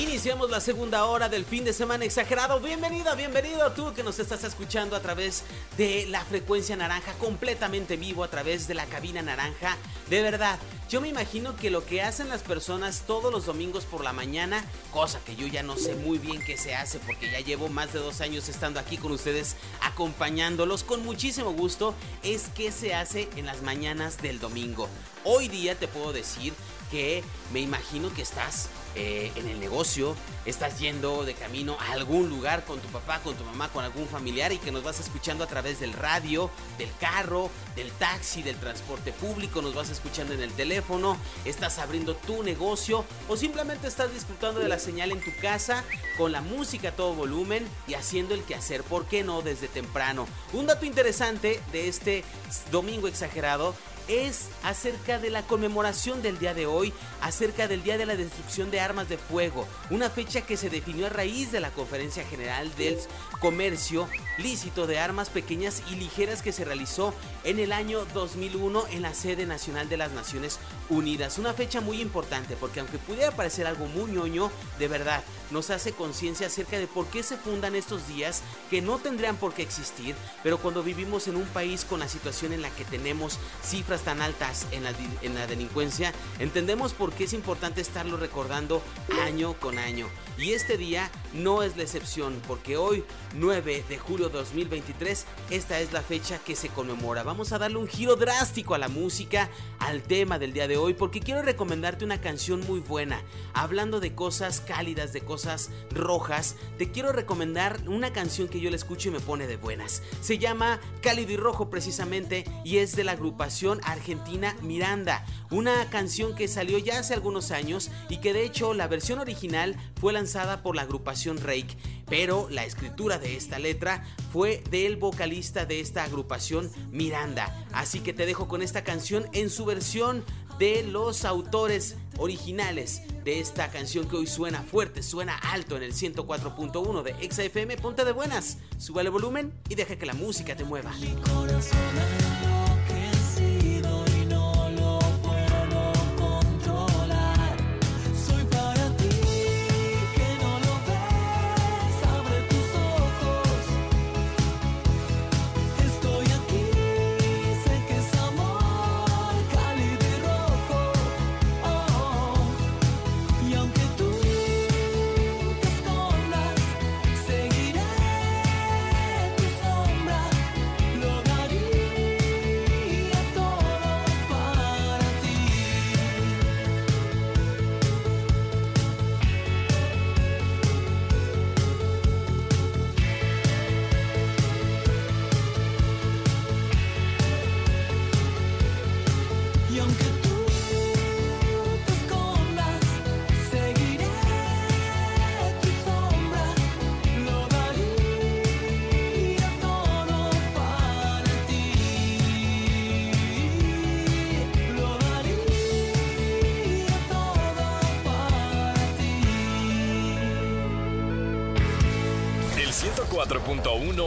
Iniciamos 0.00 0.48
la 0.48 0.60
segunda 0.60 1.04
hora 1.04 1.28
del 1.28 1.44
fin 1.44 1.62
de 1.62 1.74
semana 1.74 2.06
exagerado. 2.06 2.58
Bienvenido, 2.58 3.14
bienvenido 3.16 3.70
tú 3.72 3.92
que 3.92 4.02
nos 4.02 4.18
estás 4.18 4.42
escuchando 4.44 4.96
a 4.96 5.00
través 5.00 5.44
de 5.76 6.06
la 6.06 6.24
frecuencia 6.24 6.74
naranja, 6.74 7.12
completamente 7.18 7.98
vivo 7.98 8.24
a 8.24 8.28
través 8.28 8.66
de 8.66 8.72
la 8.72 8.86
cabina 8.86 9.20
naranja. 9.20 9.76
De 10.08 10.22
verdad, 10.22 10.58
yo 10.88 11.02
me 11.02 11.08
imagino 11.08 11.54
que 11.54 11.68
lo 11.68 11.84
que 11.84 12.00
hacen 12.00 12.30
las 12.30 12.40
personas 12.40 13.02
todos 13.06 13.30
los 13.30 13.44
domingos 13.44 13.84
por 13.84 14.02
la 14.02 14.14
mañana, 14.14 14.64
cosa 14.90 15.20
que 15.20 15.36
yo 15.36 15.46
ya 15.46 15.62
no 15.62 15.76
sé 15.76 15.94
muy 15.96 16.16
bien 16.16 16.42
qué 16.42 16.56
se 16.56 16.74
hace 16.74 16.98
porque 17.00 17.30
ya 17.30 17.40
llevo 17.40 17.68
más 17.68 17.92
de 17.92 17.98
dos 17.98 18.22
años 18.22 18.48
estando 18.48 18.80
aquí 18.80 18.96
con 18.96 19.12
ustedes 19.12 19.54
acompañándolos 19.82 20.82
con 20.82 21.04
muchísimo 21.04 21.52
gusto, 21.52 21.94
es 22.22 22.48
qué 22.54 22.72
se 22.72 22.94
hace 22.94 23.28
en 23.36 23.44
las 23.44 23.60
mañanas 23.60 24.22
del 24.22 24.40
domingo. 24.40 24.88
Hoy 25.24 25.48
día 25.48 25.78
te 25.78 25.88
puedo 25.88 26.14
decir 26.14 26.54
que 26.90 27.22
me 27.52 27.60
imagino 27.60 28.12
que 28.14 28.22
estás 28.22 28.70
eh, 28.94 29.30
en 29.36 29.48
el 29.48 29.60
negocio, 29.60 30.16
estás 30.46 30.78
yendo 30.78 31.24
de 31.24 31.34
camino 31.34 31.76
a 31.80 31.92
algún 31.92 32.28
lugar 32.28 32.64
con 32.64 32.80
tu 32.80 32.88
papá, 32.88 33.20
con 33.20 33.34
tu 33.36 33.44
mamá, 33.44 33.68
con 33.68 33.84
algún 33.84 34.08
familiar 34.08 34.52
y 34.52 34.58
que 34.58 34.72
nos 34.72 34.82
vas 34.82 34.98
escuchando 35.00 35.44
a 35.44 35.46
través 35.46 35.80
del 35.80 35.92
radio, 35.92 36.50
del 36.78 36.90
carro, 36.98 37.50
del 37.76 37.90
taxi, 37.92 38.42
del 38.42 38.56
transporte 38.56 39.12
público, 39.12 39.62
nos 39.62 39.74
vas 39.74 39.90
escuchando 39.90 40.34
en 40.34 40.40
el 40.42 40.52
teléfono, 40.52 41.16
estás 41.44 41.78
abriendo 41.78 42.16
tu 42.16 42.42
negocio 42.42 43.04
o 43.28 43.36
simplemente 43.36 43.86
estás 43.86 44.12
disfrutando 44.12 44.60
de 44.60 44.68
la 44.68 44.78
señal 44.78 45.12
en 45.12 45.20
tu 45.20 45.30
casa 45.40 45.84
con 46.16 46.32
la 46.32 46.40
música 46.40 46.88
a 46.88 46.92
todo 46.92 47.14
volumen 47.14 47.66
y 47.86 47.94
haciendo 47.94 48.34
el 48.34 48.42
quehacer, 48.42 48.82
¿por 48.82 49.06
qué 49.06 49.22
no? 49.22 49.42
Desde 49.42 49.68
temprano. 49.68 50.26
Un 50.52 50.66
dato 50.66 50.84
interesante 50.84 51.60
de 51.72 51.88
este 51.88 52.24
domingo 52.70 53.08
exagerado 53.08 53.74
es 54.10 54.48
acerca 54.64 55.18
de 55.18 55.30
la 55.30 55.42
conmemoración 55.42 56.20
del 56.20 56.38
día 56.38 56.52
de 56.52 56.66
hoy, 56.66 56.92
acerca 57.22 57.68
del 57.68 57.84
Día 57.84 57.96
de 57.96 58.06
la 58.06 58.16
Destrucción 58.16 58.70
de 58.70 58.80
Armas 58.80 59.08
de 59.08 59.18
Fuego, 59.18 59.68
una 59.88 60.10
fecha 60.10 60.40
que 60.40 60.56
se 60.56 60.68
definió 60.68 61.06
a 61.06 61.10
raíz 61.10 61.52
de 61.52 61.60
la 61.60 61.70
Conferencia 61.70 62.24
General 62.24 62.74
del 62.76 62.98
Comercio 63.40 64.08
Lícito 64.38 64.86
de 64.86 64.98
Armas 64.98 65.30
Pequeñas 65.30 65.82
y 65.90 65.94
Ligeras 65.94 66.42
que 66.42 66.52
se 66.52 66.64
realizó 66.64 67.14
en 67.44 67.60
el 67.60 67.72
año 67.72 68.04
2001 68.12 68.88
en 68.90 69.02
la 69.02 69.14
sede 69.14 69.46
nacional 69.46 69.88
de 69.88 69.96
las 69.96 70.10
Naciones 70.10 70.58
Unidas. 70.88 71.38
Una 71.38 71.54
fecha 71.54 71.80
muy 71.80 72.00
importante 72.00 72.56
porque 72.56 72.80
aunque 72.80 72.98
pudiera 72.98 73.30
parecer 73.30 73.66
algo 73.66 73.86
muy 73.86 74.10
ñoño, 74.10 74.50
de 74.78 74.88
verdad 74.88 75.22
nos 75.50 75.70
hace 75.70 75.92
conciencia 75.92 76.48
acerca 76.48 76.78
de 76.78 76.86
por 76.86 77.06
qué 77.06 77.22
se 77.22 77.36
fundan 77.36 77.74
estos 77.74 78.06
días 78.08 78.42
que 78.70 78.82
no 78.82 78.98
tendrían 78.98 79.36
por 79.36 79.52
qué 79.54 79.62
existir, 79.62 80.14
pero 80.42 80.58
cuando 80.58 80.82
vivimos 80.82 81.28
en 81.28 81.36
un 81.36 81.46
país 81.46 81.84
con 81.84 82.00
la 82.00 82.08
situación 82.08 82.52
en 82.52 82.62
la 82.62 82.70
que 82.70 82.84
tenemos 82.84 83.38
cifras 83.62 83.99
tan 84.02 84.20
altas 84.22 84.66
en 84.72 84.84
la, 84.84 84.92
en 85.22 85.34
la 85.34 85.46
delincuencia, 85.46 86.12
entendemos 86.38 86.92
por 86.92 87.12
qué 87.12 87.24
es 87.24 87.32
importante 87.32 87.80
estarlo 87.80 88.16
recordando 88.16 88.82
año 89.24 89.54
con 89.54 89.78
año. 89.78 90.08
Y 90.38 90.52
este 90.52 90.78
día 90.78 91.10
no 91.34 91.62
es 91.62 91.76
la 91.76 91.82
excepción, 91.82 92.40
porque 92.48 92.78
hoy, 92.78 93.04
9 93.34 93.84
de 93.86 93.98
julio 93.98 94.28
de 94.28 94.38
2023, 94.38 95.26
esta 95.50 95.80
es 95.80 95.92
la 95.92 96.00
fecha 96.00 96.38
que 96.38 96.56
se 96.56 96.70
conmemora. 96.70 97.22
Vamos 97.22 97.52
a 97.52 97.58
darle 97.58 97.76
un 97.76 97.86
giro 97.86 98.16
drástico 98.16 98.74
a 98.74 98.78
la 98.78 98.88
música, 98.88 99.50
al 99.78 100.02
tema 100.02 100.38
del 100.38 100.54
día 100.54 100.66
de 100.66 100.78
hoy, 100.78 100.94
porque 100.94 101.20
quiero 101.20 101.42
recomendarte 101.42 102.06
una 102.06 102.22
canción 102.22 102.60
muy 102.66 102.80
buena. 102.80 103.22
Hablando 103.52 104.00
de 104.00 104.14
cosas 104.14 104.62
cálidas, 104.62 105.12
de 105.12 105.20
cosas 105.20 105.70
rojas, 105.90 106.56
te 106.78 106.90
quiero 106.90 107.12
recomendar 107.12 107.78
una 107.86 108.12
canción 108.12 108.48
que 108.48 108.60
yo 108.60 108.70
le 108.70 108.76
escucho 108.76 109.08
y 109.08 109.12
me 109.12 109.20
pone 109.20 109.46
de 109.46 109.56
buenas. 109.56 110.02
Se 110.22 110.38
llama 110.38 110.80
Cálido 111.02 111.32
y 111.32 111.36
Rojo 111.36 111.68
precisamente 111.68 112.44
y 112.64 112.78
es 112.78 112.96
de 112.96 113.04
la 113.04 113.12
agrupación 113.12 113.79
argentina 113.84 114.56
Miranda. 114.62 115.24
Una 115.50 115.88
canción 115.90 116.34
que 116.34 116.48
salió 116.48 116.78
ya 116.78 116.98
hace 116.98 117.14
algunos 117.14 117.50
años 117.50 117.90
y 118.08 118.18
que 118.18 118.32
de 118.32 118.44
hecho 118.44 118.74
la 118.74 118.88
versión 118.88 119.18
original 119.18 119.76
fue 120.00 120.12
lanzada 120.12 120.62
por 120.62 120.76
la 120.76 120.82
agrupación 120.82 121.38
Rake, 121.38 121.76
pero 122.06 122.48
la 122.50 122.64
escritura 122.64 123.18
de 123.18 123.36
esta 123.36 123.58
letra 123.58 124.04
fue 124.32 124.62
del 124.70 124.96
vocalista 124.96 125.66
de 125.66 125.80
esta 125.80 126.04
agrupación 126.04 126.70
Miranda. 126.90 127.66
Así 127.72 128.00
que 128.00 128.12
te 128.12 128.26
dejo 128.26 128.48
con 128.48 128.62
esta 128.62 128.84
canción 128.84 129.28
en 129.32 129.50
su 129.50 129.64
versión 129.64 130.24
de 130.60 130.82
los 130.82 131.24
autores 131.24 131.96
originales 132.18 133.02
de 133.24 133.40
esta 133.40 133.70
canción 133.70 134.06
que 134.06 134.16
hoy 134.16 134.26
suena 134.26 134.62
fuerte, 134.62 135.02
suena 135.02 135.36
alto 135.36 135.76
en 135.76 135.82
el 135.82 135.94
104.1 135.94 137.02
de 137.02 137.30
XFM. 137.30 137.76
Ponte 137.78 138.04
de 138.04 138.12
buenas, 138.12 138.58
sube 138.76 139.00
el 139.00 139.10
volumen 139.10 139.54
y 139.70 139.74
deja 139.74 139.96
que 139.96 140.04
la 140.04 140.14
música 140.14 140.54
te 140.54 140.64
mueva. 140.64 140.92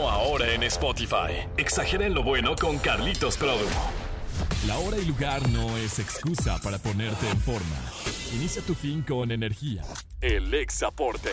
Ahora 0.10 0.54
en 0.54 0.64
Spotify. 0.64 1.48
Exageren 1.56 2.14
lo 2.14 2.24
bueno 2.24 2.56
con 2.60 2.78
Carlitos 2.78 3.38
Produ. 3.38 3.66
La 4.68 4.78
hora 4.78 4.98
y 4.98 5.06
lugar 5.06 5.48
no 5.50 5.78
es 5.78 6.00
excusa 6.00 6.60
para 6.62 6.78
ponerte 6.78 7.30
en 7.30 7.38
forma. 7.40 7.78
Inicia 8.34 8.62
tu 8.62 8.76
fin 8.76 9.02
con 9.02 9.32
energía. 9.32 9.84
El 10.20 10.54
Exaporte. 10.54 11.30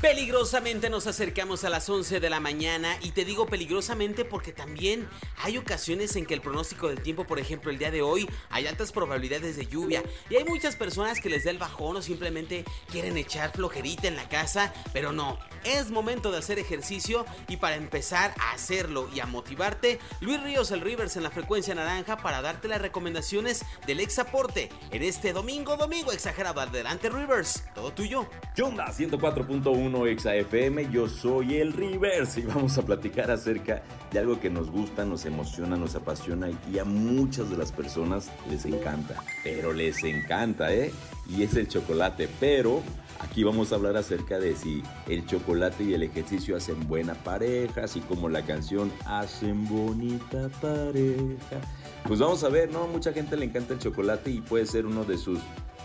Peligrosamente 0.00 0.90
nos 0.90 1.06
acercamos 1.06 1.64
a 1.64 1.70
las 1.70 1.88
11 1.88 2.20
de 2.20 2.30
la 2.30 2.38
mañana 2.38 2.98
y 3.00 3.12
te 3.12 3.24
digo 3.24 3.46
peligrosamente 3.46 4.26
porque 4.26 4.52
también 4.52 5.08
hay 5.42 5.56
ocasiones 5.56 6.14
en 6.16 6.26
que 6.26 6.34
el 6.34 6.42
pronóstico 6.42 6.88
del 6.88 7.00
tiempo, 7.00 7.26
por 7.26 7.38
ejemplo 7.38 7.70
el 7.70 7.78
día 7.78 7.90
de 7.90 8.02
hoy, 8.02 8.28
hay 8.50 8.66
altas 8.66 8.92
probabilidades 8.92 9.56
de 9.56 9.66
lluvia 9.66 10.02
y 10.28 10.36
hay 10.36 10.44
muchas 10.44 10.76
personas 10.76 11.18
que 11.18 11.30
les 11.30 11.44
da 11.44 11.50
el 11.50 11.56
bajón 11.56 11.96
o 11.96 12.02
simplemente 12.02 12.64
quieren 12.92 13.16
echar 13.16 13.52
flojerita 13.52 14.06
en 14.06 14.16
la 14.16 14.28
casa, 14.28 14.74
pero 14.92 15.12
no, 15.12 15.38
es 15.64 15.90
momento 15.90 16.30
de 16.30 16.38
hacer 16.38 16.58
ejercicio 16.58 17.24
y 17.48 17.56
para 17.56 17.76
empezar 17.76 18.34
a 18.38 18.52
hacerlo 18.52 19.08
y 19.14 19.20
a 19.20 19.26
motivarte, 19.26 19.98
Luis 20.20 20.42
Ríos 20.42 20.70
el 20.72 20.82
Rivers 20.82 21.16
en 21.16 21.22
la 21.22 21.30
frecuencia 21.30 21.74
naranja 21.74 22.18
para 22.18 22.42
darte 22.42 22.68
las 22.68 22.82
recomendaciones 22.82 23.64
del 23.86 24.00
Exaporte 24.00 24.68
en 24.90 25.02
este 25.02 25.32
domingo, 25.32 25.76
domingo 25.76 26.12
exagerado. 26.12 26.60
Adelante 26.60 27.08
Rivers, 27.08 27.64
todo 27.74 27.92
tuyo. 27.92 28.26
¿Qué 28.54 28.62
onda? 28.62 28.86
104.1 28.86 29.85
Exa 29.86 30.34
FM, 30.34 30.90
yo 30.90 31.08
soy 31.08 31.58
el 31.58 31.72
Rivers 31.72 32.36
y 32.38 32.42
vamos 32.42 32.76
a 32.76 32.82
platicar 32.82 33.30
acerca 33.30 33.84
de 34.10 34.18
algo 34.18 34.40
que 34.40 34.50
nos 34.50 34.68
gusta, 34.68 35.04
nos 35.04 35.24
emociona, 35.24 35.76
nos 35.76 35.94
apasiona 35.94 36.48
y 36.72 36.78
a 36.80 36.84
muchas 36.84 37.50
de 37.50 37.56
las 37.56 37.70
personas 37.70 38.32
les 38.50 38.64
encanta, 38.64 39.22
pero 39.44 39.72
les 39.72 40.02
encanta, 40.02 40.74
¿eh? 40.74 40.92
Y 41.28 41.44
es 41.44 41.54
el 41.54 41.68
chocolate, 41.68 42.28
pero 42.40 42.82
aquí 43.20 43.44
vamos 43.44 43.70
a 43.70 43.76
hablar 43.76 43.96
acerca 43.96 44.40
de 44.40 44.56
si 44.56 44.82
el 45.08 45.24
chocolate 45.24 45.84
y 45.84 45.94
el 45.94 46.02
ejercicio 46.02 46.56
hacen 46.56 46.88
buena 46.88 47.14
pareja, 47.14 47.84
así 47.84 48.00
como 48.00 48.28
la 48.28 48.42
canción 48.42 48.90
hacen 49.04 49.68
bonita 49.68 50.48
pareja. 50.60 51.60
Pues 52.08 52.18
vamos 52.18 52.42
a 52.42 52.48
ver, 52.48 52.72
¿no? 52.72 52.88
Mucha 52.88 53.12
gente 53.12 53.36
le 53.36 53.44
encanta 53.44 53.74
el 53.74 53.78
chocolate 53.78 54.32
y 54.32 54.40
puede 54.40 54.66
ser 54.66 54.84
uno 54.84 55.04
de 55.04 55.16
sus 55.16 55.38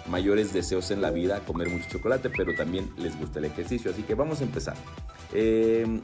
mayores 0.07 0.53
deseos 0.53 0.91
en 0.91 1.01
la 1.01 1.11
vida, 1.11 1.39
comer 1.41 1.69
mucho 1.69 1.89
chocolate, 1.89 2.29
pero 2.29 2.55
también 2.55 2.91
les 2.97 3.17
gusta 3.17 3.39
el 3.39 3.45
ejercicio. 3.45 3.91
Así 3.91 4.03
que 4.03 4.15
vamos 4.15 4.41
a 4.41 4.43
empezar. 4.43 4.75
Eh, 5.33 6.01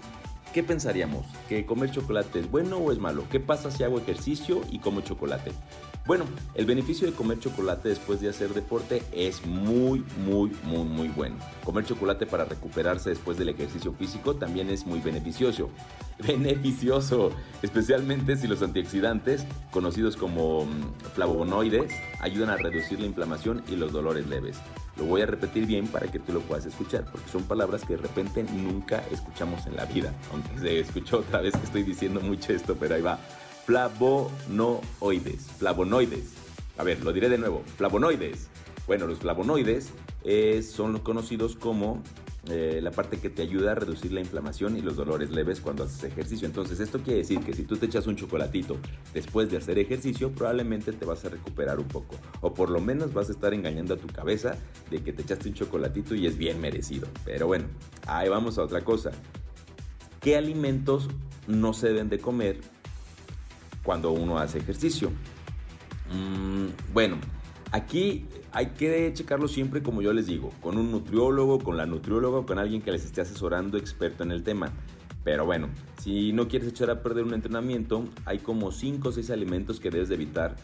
¿Qué 0.53 0.63
pensaríamos? 0.63 1.25
¿Que 1.49 1.65
comer 1.65 1.91
chocolate 1.91 2.39
es 2.39 2.49
bueno 2.49 2.77
o 2.77 2.91
es 2.91 2.99
malo? 2.99 3.25
¿Qué 3.29 3.39
pasa 3.39 3.69
si 3.69 3.83
hago 3.83 3.99
ejercicio 3.99 4.61
y 4.71 4.79
como 4.79 5.01
chocolate? 5.01 5.51
Bueno, 6.07 6.23
el 6.55 6.65
beneficio 6.65 7.05
de 7.05 7.11
comer 7.11 7.37
chocolate 7.37 7.89
después 7.89 8.21
de 8.21 8.29
hacer 8.29 8.53
deporte 8.53 9.03
es 9.11 9.45
muy, 9.45 10.05
muy, 10.25 10.53
muy, 10.63 10.85
muy 10.85 11.09
bueno. 11.09 11.35
Comer 11.65 11.83
chocolate 11.83 12.25
para 12.25 12.45
recuperarse 12.45 13.09
después 13.09 13.37
del 13.37 13.49
ejercicio 13.49 13.91
físico 13.91 14.37
también 14.37 14.69
es 14.69 14.85
muy 14.85 15.01
beneficioso. 15.01 15.69
Beneficioso, 16.25 17.31
especialmente 17.61 18.37
si 18.37 18.47
los 18.47 18.61
antioxidantes, 18.61 19.45
conocidos 19.69 20.15
como 20.15 20.65
mm, 20.65 21.11
flavonoides, 21.13 21.91
ayudan 22.21 22.51
a 22.51 22.55
reducir 22.55 23.01
la 23.01 23.05
inflamación 23.05 23.61
y 23.67 23.75
los 23.75 23.91
dolores 23.91 24.27
leves. 24.27 24.55
Lo 24.95 25.03
voy 25.03 25.23
a 25.23 25.25
repetir 25.25 25.65
bien 25.65 25.87
para 25.87 26.07
que 26.07 26.19
tú 26.19 26.31
lo 26.31 26.39
puedas 26.39 26.65
escuchar, 26.65 27.03
porque 27.11 27.29
son 27.29 27.43
palabras 27.43 27.83
que 27.83 27.97
de 27.97 28.01
repente 28.01 28.43
nunca 28.43 29.03
escuchamos 29.11 29.67
en 29.67 29.75
la 29.75 29.83
vida. 29.83 30.13
Aunque 30.31 30.57
se 30.57 30.79
escuchó 30.79 31.19
otra 31.19 31.41
vez 31.41 31.53
que 31.53 31.65
estoy 31.65 31.83
diciendo 31.83 32.21
mucho 32.21 32.53
esto, 32.53 32.77
pero 32.79 32.95
ahí 32.95 33.01
va 33.01 33.19
flavonoides. 33.67 35.41
Flavonoides. 35.59 36.33
A 36.77 36.83
ver, 36.83 37.03
lo 37.03 37.11
diré 37.11 37.27
de 37.27 37.37
nuevo. 37.37 37.63
Flavonoides. 37.75 38.47
Bueno, 38.87 39.07
los 39.07 39.19
flavonoides 39.19 39.91
eh, 40.23 40.63
son 40.63 40.99
conocidos 40.99 41.57
como 41.57 42.01
eh, 42.49 42.79
la 42.81 42.91
parte 42.91 43.19
que 43.19 43.29
te 43.29 43.41
ayuda 43.41 43.73
a 43.73 43.75
reducir 43.75 44.13
la 44.13 44.21
inflamación 44.21 44.77
y 44.77 44.81
los 44.81 44.95
dolores 44.95 45.31
leves 45.31 45.59
cuando 45.59 45.83
haces 45.83 46.01
ejercicio. 46.05 46.47
Entonces, 46.47 46.79
esto 46.79 47.01
quiere 47.01 47.19
decir 47.19 47.41
que 47.41 47.53
si 47.53 47.63
tú 47.63 47.75
te 47.75 47.87
echas 47.87 48.07
un 48.07 48.15
chocolatito 48.15 48.77
después 49.13 49.51
de 49.51 49.57
hacer 49.57 49.77
ejercicio, 49.79 50.31
probablemente 50.31 50.93
te 50.93 51.03
vas 51.03 51.25
a 51.25 51.29
recuperar 51.29 51.77
un 51.77 51.89
poco. 51.89 52.15
O 52.39 52.53
por 52.53 52.69
lo 52.69 52.79
menos 52.79 53.13
vas 53.13 53.27
a 53.27 53.33
estar 53.33 53.53
engañando 53.53 53.95
a 53.95 53.97
tu 53.97 54.07
cabeza 54.07 54.55
de 54.89 55.03
que 55.03 55.11
te 55.11 55.23
echaste 55.23 55.49
un 55.49 55.55
chocolatito 55.55 56.15
y 56.15 56.25
es 56.25 56.37
bien 56.37 56.61
merecido. 56.61 57.09
Pero 57.25 57.47
bueno, 57.47 57.65
ahí 58.05 58.29
vamos 58.29 58.57
a 58.59 58.63
otra 58.63 58.85
cosa. 58.85 59.11
¿Qué 60.21 60.37
alimentos 60.37 61.09
no 61.47 61.73
se 61.73 61.87
deben 61.87 62.07
de 62.07 62.19
comer 62.19 62.61
cuando 63.87 64.11
uno 64.11 64.37
hace 64.37 64.57
ejercicio. 64.57 65.11
Mm, 66.11 66.91
bueno, 66.91 67.15
aquí 67.71 68.25
hay 68.51 68.71
que 68.71 69.13
checarlo 69.13 69.47
siempre, 69.47 69.81
como 69.81 70.01
yo 70.01 70.11
les 70.11 70.27
digo, 70.27 70.51
con 70.61 70.77
un 70.77 70.91
nutriólogo, 70.91 71.59
con 71.59 71.77
la 71.77 71.85
nutrióloga, 71.85 72.45
con 72.45 72.59
alguien 72.59 72.81
que 72.81 72.91
les 72.91 73.05
esté 73.05 73.21
asesorando 73.21 73.77
experto 73.77 74.23
en 74.23 74.31
el 74.31 74.43
tema. 74.43 74.73
Pero 75.23 75.45
bueno, 75.45 75.69
si 76.01 76.33
no 76.33 76.49
quieres 76.49 76.67
echar 76.67 76.89
a 76.89 77.01
perder 77.01 77.23
un 77.23 77.33
entrenamiento, 77.33 78.03
hay 78.25 78.39
como 78.39 78.73
5 78.73 79.07
o 79.07 79.11
6 79.13 79.29
alimentos 79.31 79.79
que 79.79 79.89
debes 79.89 80.09
de 80.09 80.15
evitar. 80.15 80.57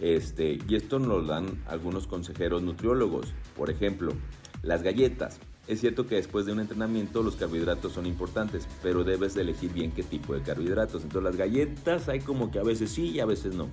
Este, 0.00 0.58
y 0.66 0.74
esto 0.74 0.98
nos 0.98 1.08
lo 1.08 1.22
dan 1.22 1.62
algunos 1.66 2.06
consejeros 2.06 2.62
nutriólogos. 2.62 3.34
Por 3.58 3.68
ejemplo, 3.68 4.14
las 4.62 4.82
galletas. 4.82 5.38
Es 5.66 5.80
cierto 5.80 6.06
que 6.06 6.16
después 6.16 6.46
de 6.46 6.52
un 6.52 6.60
entrenamiento 6.60 7.22
los 7.22 7.36
carbohidratos 7.36 7.92
son 7.92 8.06
importantes, 8.06 8.66
pero 8.82 9.04
debes 9.04 9.34
de 9.34 9.42
elegir 9.42 9.72
bien 9.72 9.92
qué 9.92 10.02
tipo 10.02 10.34
de 10.34 10.42
carbohidratos. 10.42 11.02
Entonces 11.02 11.22
las 11.22 11.36
galletas 11.36 12.08
hay 12.08 12.20
como 12.20 12.50
que 12.50 12.58
a 12.58 12.64
veces 12.64 12.90
sí 12.90 13.10
y 13.10 13.20
a 13.20 13.26
veces 13.26 13.54
no. 13.54 13.68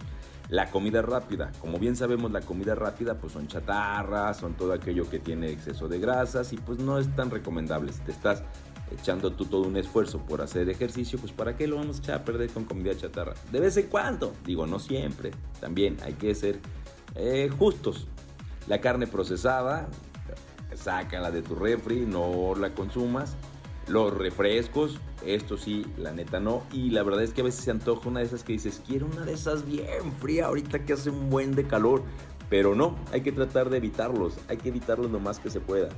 La 0.50 0.70
comida 0.70 1.02
rápida, 1.02 1.52
como 1.60 1.78
bien 1.78 1.96
sabemos 1.96 2.32
la 2.32 2.42
comida 2.42 2.74
rápida 2.74 3.16
pues 3.16 3.34
son 3.34 3.48
chatarras, 3.48 4.38
son 4.38 4.54
todo 4.54 4.72
aquello 4.72 5.10
que 5.10 5.20
tiene 5.20 5.50
exceso 5.50 5.90
de 5.90 6.00
grasas 6.00 6.54
y 6.54 6.58
pues 6.58 6.80
no 6.80 7.00
es 7.00 7.14
tan 7.16 7.32
recomendable. 7.32 7.92
Si 7.92 8.00
te 8.02 8.12
estás 8.12 8.44
echando 8.92 9.34
tú 9.34 9.46
todo 9.46 9.64
un 9.64 9.76
esfuerzo 9.76 10.20
por 10.20 10.42
hacer 10.42 10.70
ejercicio, 10.70 11.20
pues 11.20 11.32
para 11.32 11.58
qué 11.58 11.68
lo 11.68 11.76
vamos 11.78 11.98
a 11.98 12.00
echar 12.00 12.16
a 12.16 12.24
perder 12.24 12.50
con 12.50 12.64
comida 12.64 12.96
chatarra. 12.96 13.34
De 13.52 13.60
vez 13.60 13.76
en 13.78 13.88
cuando, 13.88 14.34
digo 14.46 14.66
no 14.68 14.80
siempre, 14.80 15.32
también 15.60 15.98
hay 16.04 16.14
que 16.14 16.34
ser 16.36 16.60
eh, 17.16 17.50
justos. 17.58 18.08
La 18.68 18.82
carne 18.82 19.08
procesada, 19.08 19.88
sácala 20.78 21.32
de 21.32 21.42
tu 21.42 21.56
refri, 21.56 22.06
no 22.06 22.54
la 22.56 22.74
consumas. 22.74 23.36
Los 23.88 24.14
refrescos, 24.16 25.00
esto 25.26 25.58
sí, 25.58 25.86
la 25.98 26.12
neta 26.12 26.40
no. 26.40 26.64
Y 26.72 26.90
la 26.90 27.04
verdad 27.04 27.24
es 27.24 27.34
que 27.34 27.42
a 27.42 27.46
veces 27.46 27.64
se 27.64 27.72
antoja 27.72 28.10
una 28.10 28.20
de 28.20 28.26
esas 28.26 28.44
que 28.44 28.54
dices, 28.54 28.82
quiero 28.86 29.08
una 29.08 29.26
de 29.26 29.34
esas 29.34 29.66
bien 29.66 30.14
fría 30.20 30.48
ahorita 30.48 30.86
que 30.86 30.94
hace 30.94 31.10
un 31.10 31.30
buen 31.30 31.56
de 31.56 31.66
calor. 31.66 32.04
Pero 32.50 32.76
no, 32.76 32.96
hay 33.12 33.22
que 33.22 33.32
tratar 33.32 33.70
de 33.70 33.78
evitarlos, 33.78 34.38
hay 34.48 34.58
que 34.58 34.70
evitarlos 34.70 35.12
lo 35.12 35.20
más 35.20 35.40
que 35.40 35.50
se 35.50 35.60
pueda. 35.60 35.90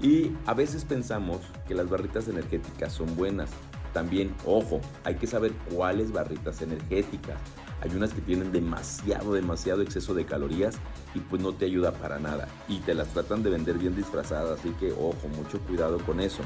Y 0.00 0.32
a 0.46 0.54
veces 0.54 0.84
pensamos 0.84 1.40
que 1.68 1.74
las 1.74 1.88
barritas 1.88 2.28
energéticas 2.28 2.92
son 2.92 3.14
buenas. 3.14 3.50
También, 3.92 4.34
ojo, 4.46 4.80
hay 5.04 5.16
que 5.16 5.26
saber 5.26 5.52
cuáles 5.70 6.12
barritas 6.12 6.62
energéticas. 6.62 7.38
Hay 7.82 7.90
unas 7.96 8.12
que 8.12 8.20
tienen 8.20 8.52
demasiado, 8.52 9.34
demasiado 9.34 9.82
exceso 9.82 10.14
de 10.14 10.24
calorías 10.24 10.76
y 11.16 11.18
pues 11.18 11.42
no 11.42 11.52
te 11.52 11.64
ayuda 11.64 11.92
para 11.92 12.20
nada. 12.20 12.46
Y 12.68 12.78
te 12.78 12.94
las 12.94 13.08
tratan 13.08 13.42
de 13.42 13.50
vender 13.50 13.76
bien 13.76 13.96
disfrazadas, 13.96 14.60
así 14.60 14.70
que 14.78 14.92
ojo, 14.92 15.28
mucho 15.36 15.58
cuidado 15.60 15.98
con 15.98 16.20
eso. 16.20 16.42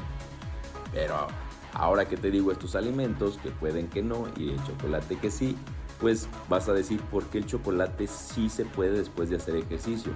Pero 0.91 1.27
ahora 1.73 2.05
que 2.05 2.17
te 2.17 2.31
digo 2.31 2.51
estos 2.51 2.75
alimentos, 2.75 3.37
que 3.37 3.51
pueden 3.51 3.87
que 3.87 4.01
no, 4.01 4.25
y 4.35 4.49
el 4.49 4.63
chocolate 4.65 5.17
que 5.17 5.29
sí, 5.29 5.55
pues 5.99 6.27
vas 6.49 6.69
a 6.69 6.73
decir 6.73 6.99
por 7.01 7.25
qué 7.25 7.37
el 7.37 7.45
chocolate 7.45 8.07
sí 8.07 8.49
se 8.49 8.65
puede 8.65 8.97
después 8.97 9.29
de 9.29 9.35
hacer 9.35 9.55
ejercicio. 9.57 10.13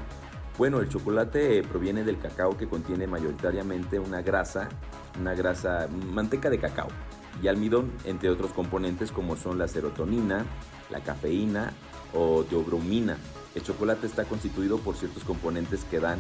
Bueno, 0.58 0.80
el 0.80 0.90
chocolate 0.90 1.62
proviene 1.64 2.04
del 2.04 2.18
cacao 2.18 2.58
que 2.58 2.68
contiene 2.68 3.06
mayoritariamente 3.06 4.00
una 4.00 4.24
grasa, 4.24 4.70
una 5.20 5.34
grasa, 5.34 5.88
manteca 6.14 6.50
de 6.50 6.60
cacao 6.60 6.88
y 7.42 7.48
almidón, 7.48 7.92
entre 8.06 8.30
otros 8.30 8.52
componentes 8.52 9.12
como 9.12 9.36
son 9.36 9.58
la 9.58 9.68
serotonina, 9.68 10.46
la 10.90 11.02
cafeína 11.02 11.74
o 12.14 12.44
teobromina. 12.44 13.18
El 13.56 13.64
chocolate 13.64 14.08
está 14.08 14.26
constituido 14.26 14.78
por 14.78 14.96
ciertos 14.96 15.24
componentes 15.24 15.84
que 15.86 16.00
dan 16.00 16.20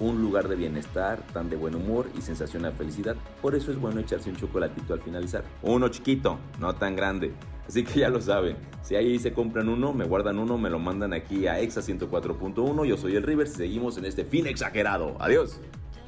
un 0.00 0.20
lugar 0.20 0.48
de 0.48 0.56
bienestar, 0.56 1.22
tan 1.32 1.48
de 1.48 1.56
buen 1.56 1.74
humor 1.74 2.08
y 2.16 2.22
sensación 2.22 2.64
de 2.64 2.72
felicidad. 2.72 3.16
Por 3.40 3.54
eso 3.54 3.70
es 3.70 3.78
bueno 3.78 4.00
echarse 4.00 4.30
un 4.30 4.36
chocolatito 4.36 4.94
al 4.94 5.00
finalizar. 5.00 5.44
Uno 5.62 5.88
chiquito, 5.88 6.38
no 6.58 6.74
tan 6.74 6.96
grande. 6.96 7.32
Así 7.68 7.84
que 7.84 8.00
ya 8.00 8.08
lo 8.08 8.20
saben. 8.20 8.56
Si 8.82 8.96
ahí 8.96 9.18
se 9.18 9.32
compran 9.32 9.68
uno, 9.68 9.92
me 9.92 10.04
guardan 10.04 10.38
uno, 10.38 10.58
me 10.58 10.70
lo 10.70 10.78
mandan 10.78 11.12
aquí 11.12 11.46
a 11.46 11.60
Exa 11.60 11.80
104.1. 11.80 12.84
Yo 12.84 12.96
soy 12.96 13.16
el 13.16 13.22
River 13.22 13.46
seguimos 13.46 13.96
en 13.96 14.04
este 14.04 14.24
fin 14.24 14.46
exagerado. 14.46 15.16
Adiós. 15.20 15.60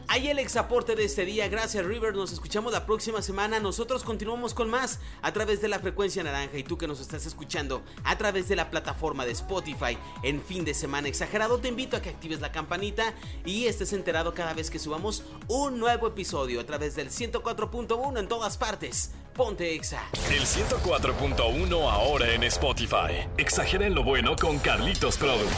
Ahí 0.08 0.28
el 0.28 0.38
exaporte 0.38 0.94
de 0.94 1.04
este 1.04 1.24
día. 1.24 1.48
Gracias, 1.48 1.84
River. 1.84 2.14
Nos 2.14 2.32
escuchamos 2.32 2.72
la 2.72 2.86
próxima 2.86 3.22
semana. 3.22 3.58
Nosotros 3.60 4.04
continuamos 4.04 4.54
con 4.54 4.68
más 4.68 5.00
a 5.22 5.32
través 5.32 5.60
de 5.60 5.68
la 5.68 5.78
frecuencia 5.78 6.22
naranja. 6.22 6.56
Y 6.58 6.62
tú 6.62 6.76
que 6.76 6.86
nos 6.86 7.00
estás 7.00 7.26
escuchando 7.26 7.82
a 8.04 8.16
través 8.18 8.48
de 8.48 8.56
la 8.56 8.70
plataforma 8.70 9.24
de 9.24 9.32
Spotify 9.32 9.98
en 10.22 10.42
fin 10.42 10.64
de 10.64 10.74
semana 10.74 11.08
exagerado, 11.08 11.58
te 11.58 11.68
invito 11.68 11.96
a 11.96 12.02
que 12.02 12.10
actives 12.10 12.40
la 12.40 12.52
campanita 12.52 13.14
y 13.44 13.66
estés 13.66 13.92
enterado 13.92 14.34
cada 14.34 14.52
vez 14.52 14.70
que 14.70 14.78
subamos 14.78 15.24
un 15.48 15.78
nuevo 15.78 16.06
episodio 16.06 16.60
a 16.60 16.64
través 16.64 16.96
del 16.96 17.10
104.1 17.10 18.18
en 18.18 18.28
todas 18.28 18.58
partes. 18.58 19.12
Ponte 19.34 19.74
Exa. 19.74 20.02
El 20.30 20.42
104.1 20.42 21.90
ahora 21.90 22.32
en 22.32 22.44
Spotify. 22.44 23.26
Exagera 23.36 23.86
en 23.86 23.94
lo 23.94 24.04
bueno 24.04 24.36
con 24.36 24.58
Carlitos 24.58 25.16
Produ. 25.16 25.48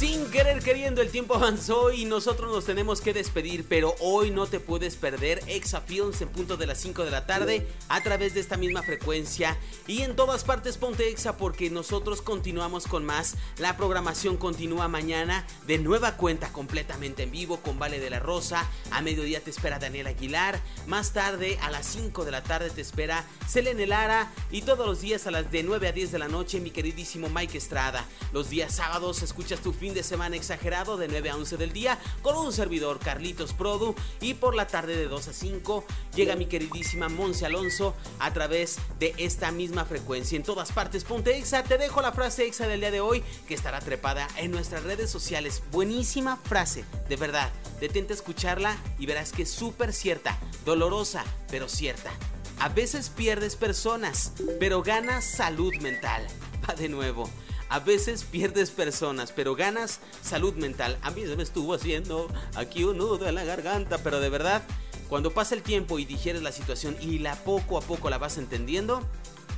Sin 0.00 0.30
querer 0.30 0.62
queriendo 0.62 1.02
el 1.02 1.10
tiempo 1.10 1.34
avanzó 1.34 1.92
y 1.92 2.06
nosotros 2.06 2.50
nos 2.50 2.64
tenemos 2.64 3.02
que 3.02 3.12
despedir, 3.12 3.66
pero 3.68 3.94
hoy 4.00 4.30
no 4.30 4.46
te 4.46 4.58
puedes 4.58 4.96
perder 4.96 5.42
Exa 5.46 5.82
Films 5.82 6.22
en 6.22 6.30
punto 6.30 6.56
de 6.56 6.66
las 6.66 6.78
5 6.78 7.04
de 7.04 7.10
la 7.10 7.26
tarde 7.26 7.66
a 7.90 8.02
través 8.02 8.32
de 8.32 8.40
esta 8.40 8.56
misma 8.56 8.82
frecuencia 8.82 9.58
y 9.86 10.00
en 10.00 10.16
todas 10.16 10.44
partes 10.44 10.78
ponte 10.78 11.10
Exa 11.10 11.36
porque 11.36 11.68
nosotros 11.68 12.22
continuamos 12.22 12.86
con 12.86 13.04
más. 13.04 13.36
La 13.58 13.76
programación 13.76 14.38
continúa 14.38 14.88
mañana 14.88 15.46
de 15.66 15.76
nueva 15.76 16.16
cuenta 16.16 16.50
completamente 16.50 17.24
en 17.24 17.30
vivo 17.30 17.58
con 17.58 17.78
Vale 17.78 18.00
de 18.00 18.08
la 18.08 18.20
Rosa. 18.20 18.66
A 18.92 19.02
mediodía 19.02 19.44
te 19.44 19.50
espera 19.50 19.78
Daniel 19.78 20.06
Aguilar. 20.06 20.62
Más 20.86 21.12
tarde 21.12 21.58
a 21.60 21.70
las 21.70 21.84
5 21.84 22.24
de 22.24 22.30
la 22.30 22.42
tarde 22.42 22.70
te 22.70 22.80
espera 22.80 23.26
Selene 23.46 23.86
Lara 23.86 24.32
y 24.50 24.62
todos 24.62 24.86
los 24.86 25.02
días 25.02 25.26
a 25.26 25.30
las 25.30 25.52
de 25.52 25.62
9 25.62 25.88
a 25.88 25.92
10 25.92 26.10
de 26.10 26.18
la 26.18 26.28
noche 26.28 26.58
mi 26.58 26.70
queridísimo 26.70 27.28
Mike 27.28 27.58
Estrada. 27.58 28.06
Los 28.32 28.48
días 28.48 28.76
sábados 28.76 29.20
escuchas 29.20 29.60
tu 29.60 29.74
fin 29.74 29.89
de 29.94 30.02
semana 30.02 30.36
exagerado 30.36 30.96
de 30.96 31.08
9 31.08 31.30
a 31.30 31.36
11 31.36 31.56
del 31.56 31.72
día 31.72 31.98
con 32.22 32.36
un 32.36 32.52
servidor 32.52 32.98
Carlitos 32.98 33.52
Produ 33.52 33.94
y 34.20 34.34
por 34.34 34.54
la 34.54 34.66
tarde 34.66 34.96
de 34.96 35.08
2 35.08 35.28
a 35.28 35.32
5 35.32 35.84
llega 36.14 36.36
mi 36.36 36.46
queridísima 36.46 37.08
Monse 37.08 37.46
Alonso 37.46 37.94
a 38.18 38.32
través 38.32 38.78
de 38.98 39.14
esta 39.18 39.50
misma 39.50 39.84
frecuencia 39.84 40.36
en 40.36 40.42
todas 40.42 40.72
partes. 40.72 41.04
Ponte 41.04 41.36
Exa, 41.36 41.62
te 41.62 41.78
dejo 41.78 42.02
la 42.02 42.12
frase 42.12 42.46
Exa 42.46 42.68
del 42.68 42.80
día 42.80 42.90
de 42.90 43.00
hoy 43.00 43.22
que 43.48 43.54
estará 43.54 43.80
trepada 43.80 44.28
en 44.36 44.50
nuestras 44.50 44.84
redes 44.84 45.10
sociales. 45.10 45.62
Buenísima 45.72 46.36
frase, 46.36 46.84
de 47.08 47.16
verdad. 47.16 47.50
Detente 47.80 48.12
a 48.12 48.16
escucharla 48.16 48.76
y 48.98 49.06
verás 49.06 49.32
que 49.32 49.42
es 49.42 49.50
súper 49.50 49.92
cierta, 49.92 50.38
dolorosa, 50.64 51.24
pero 51.50 51.68
cierta. 51.68 52.10
A 52.58 52.68
veces 52.68 53.08
pierdes 53.08 53.56
personas, 53.56 54.32
pero 54.58 54.82
ganas 54.82 55.24
salud 55.24 55.74
mental. 55.76 56.26
Va 56.68 56.74
de 56.74 56.90
nuevo. 56.90 57.28
A 57.70 57.78
veces 57.78 58.24
pierdes 58.24 58.72
personas, 58.72 59.30
pero 59.30 59.54
ganas 59.54 60.00
salud 60.22 60.54
mental. 60.54 60.98
A 61.02 61.12
mí 61.12 61.22
se 61.22 61.36
me 61.36 61.44
estuvo 61.44 61.72
haciendo 61.72 62.26
aquí 62.56 62.82
un 62.82 62.98
nudo 62.98 63.28
en 63.28 63.36
la 63.36 63.44
garganta, 63.44 63.98
pero 63.98 64.18
de 64.18 64.28
verdad, 64.28 64.62
cuando 65.08 65.32
pasa 65.32 65.54
el 65.54 65.62
tiempo 65.62 66.00
y 66.00 66.04
digieres 66.04 66.42
la 66.42 66.50
situación 66.50 66.96
y 67.00 67.20
la 67.20 67.36
poco 67.36 67.78
a 67.78 67.80
poco 67.80 68.10
la 68.10 68.18
vas 68.18 68.38
entendiendo, 68.38 69.08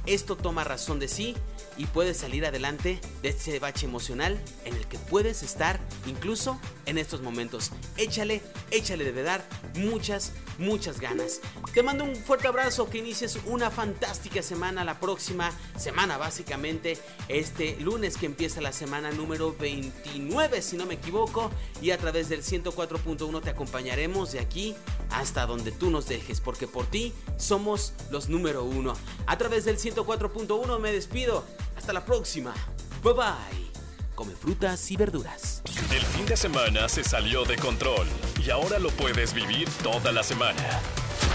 esto 0.05 0.37
toma 0.37 0.63
razón 0.63 0.99
de 0.99 1.09
sí 1.09 1.35
y 1.79 1.87
puedes 1.87 2.19
salir 2.19 2.45
adelante 2.45 3.01
de 3.23 3.31
ese 3.31 3.59
bache 3.59 3.87
emocional 3.87 4.39
en 4.67 4.75
el 4.75 4.87
que 4.89 4.99
puedes 4.99 5.43
estar 5.43 5.81
incluso 6.07 6.61
en 6.85 6.99
estos 6.99 7.23
momentos. 7.23 7.71
Échale, 7.97 8.43
échale 8.71 9.05
de 9.05 9.13
verdad 9.13 9.43
muchas, 9.75 10.33
muchas 10.63 11.01
ganas. 11.01 11.41
Te 11.75 11.83
mando 11.83 12.05
un 12.05 12.17
fuerte 12.17 12.49
abrazo, 12.49 12.89
que 12.89 12.99
inicies 12.99 13.39
una 13.47 13.71
fantástica 13.71 14.43
semana 14.43 14.85
la 14.85 14.99
próxima 15.01 15.51
semana 15.77 16.17
básicamente, 16.17 16.99
este 17.29 17.77
lunes 17.81 18.17
que 18.17 18.27
empieza 18.27 18.61
la 18.61 18.73
semana 18.73 19.11
número 19.11 19.55
29 19.59 20.63
si 20.63 20.77
no 20.77 20.87
me 20.87 20.95
equivoco 20.95 21.51
y 21.81 21.91
a 21.91 21.99
través 21.99 22.29
del 22.29 22.43
104.1 22.43 23.43
te 23.43 23.51
acompañaremos 23.51 24.33
de 24.33 24.41
aquí 24.41 24.75
hasta 25.11 25.47
donde 25.47 25.73
tú 25.73 25.91
nos 25.91 26.07
dejes 26.09 26.41
porque 26.41 26.67
por 26.67 26.87
ti 26.87 27.13
somos 27.37 27.93
los 28.11 28.29
número 28.29 28.65
uno. 28.65 28.95
A 29.27 29.37
través 29.39 29.65
del 29.65 29.79
104.1 29.79 30.79
me 30.79 30.93
despido. 30.93 31.45
Hasta 31.77 31.93
la 31.93 32.05
próxima. 32.05 32.55
Bye 33.03 33.15
bye. 33.15 33.73
Come 34.15 34.35
frutas 34.35 34.91
y 34.91 34.97
verduras. 34.97 35.62
El 35.91 36.03
fin 36.03 36.27
de 36.27 36.37
semana 36.37 36.89
se 36.89 37.03
salió 37.03 37.45
de 37.45 37.57
control 37.57 38.07
y 38.45 38.51
ahora 38.51 38.79
lo 38.79 38.91
puedes 38.91 39.33
vivir 39.33 39.69
toda 39.83 40.13
la 40.13 40.23
semana. 40.23 40.63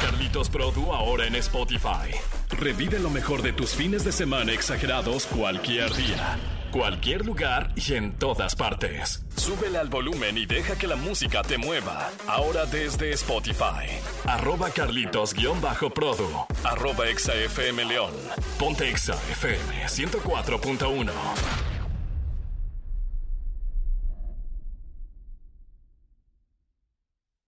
Carlitos 0.02 0.50
Produ 0.50 0.94
ahora 0.94 1.26
en 1.26 1.36
Spotify. 1.36 2.12
Revive 2.50 3.00
lo 3.00 3.10
mejor 3.10 3.42
de 3.42 3.54
tus 3.54 3.72
fines 3.72 4.04
de 4.04 4.12
semana 4.12 4.54
exagerados 4.54 5.26
cualquier 5.26 5.94
día, 5.94 6.38
cualquier 6.72 7.26
lugar 7.26 7.72
y 7.76 7.94
en 7.94 8.14
todas 8.14 8.56
partes. 8.56 9.24
Súbele 9.36 9.80
al 9.80 9.90
volumen 9.90 10.38
y 10.38 10.46
deja 10.46 10.78
que 10.78 10.88
la 10.88 10.96
música 10.96 11.42
te 11.42 11.58
mueva. 11.58 12.10
Ahora 12.28 12.66
desde 12.66 13.12
Spotify. 13.14 13.88
Arroba 14.26 14.70
Carlitos-Produ. 14.70 16.46
Arroba 16.64 17.08
ExaFM 17.10 17.86
León. 17.86 18.14
Ponte 18.60 18.90
Exa 18.90 19.16
FM 19.32 19.88
104.1. 19.88 21.67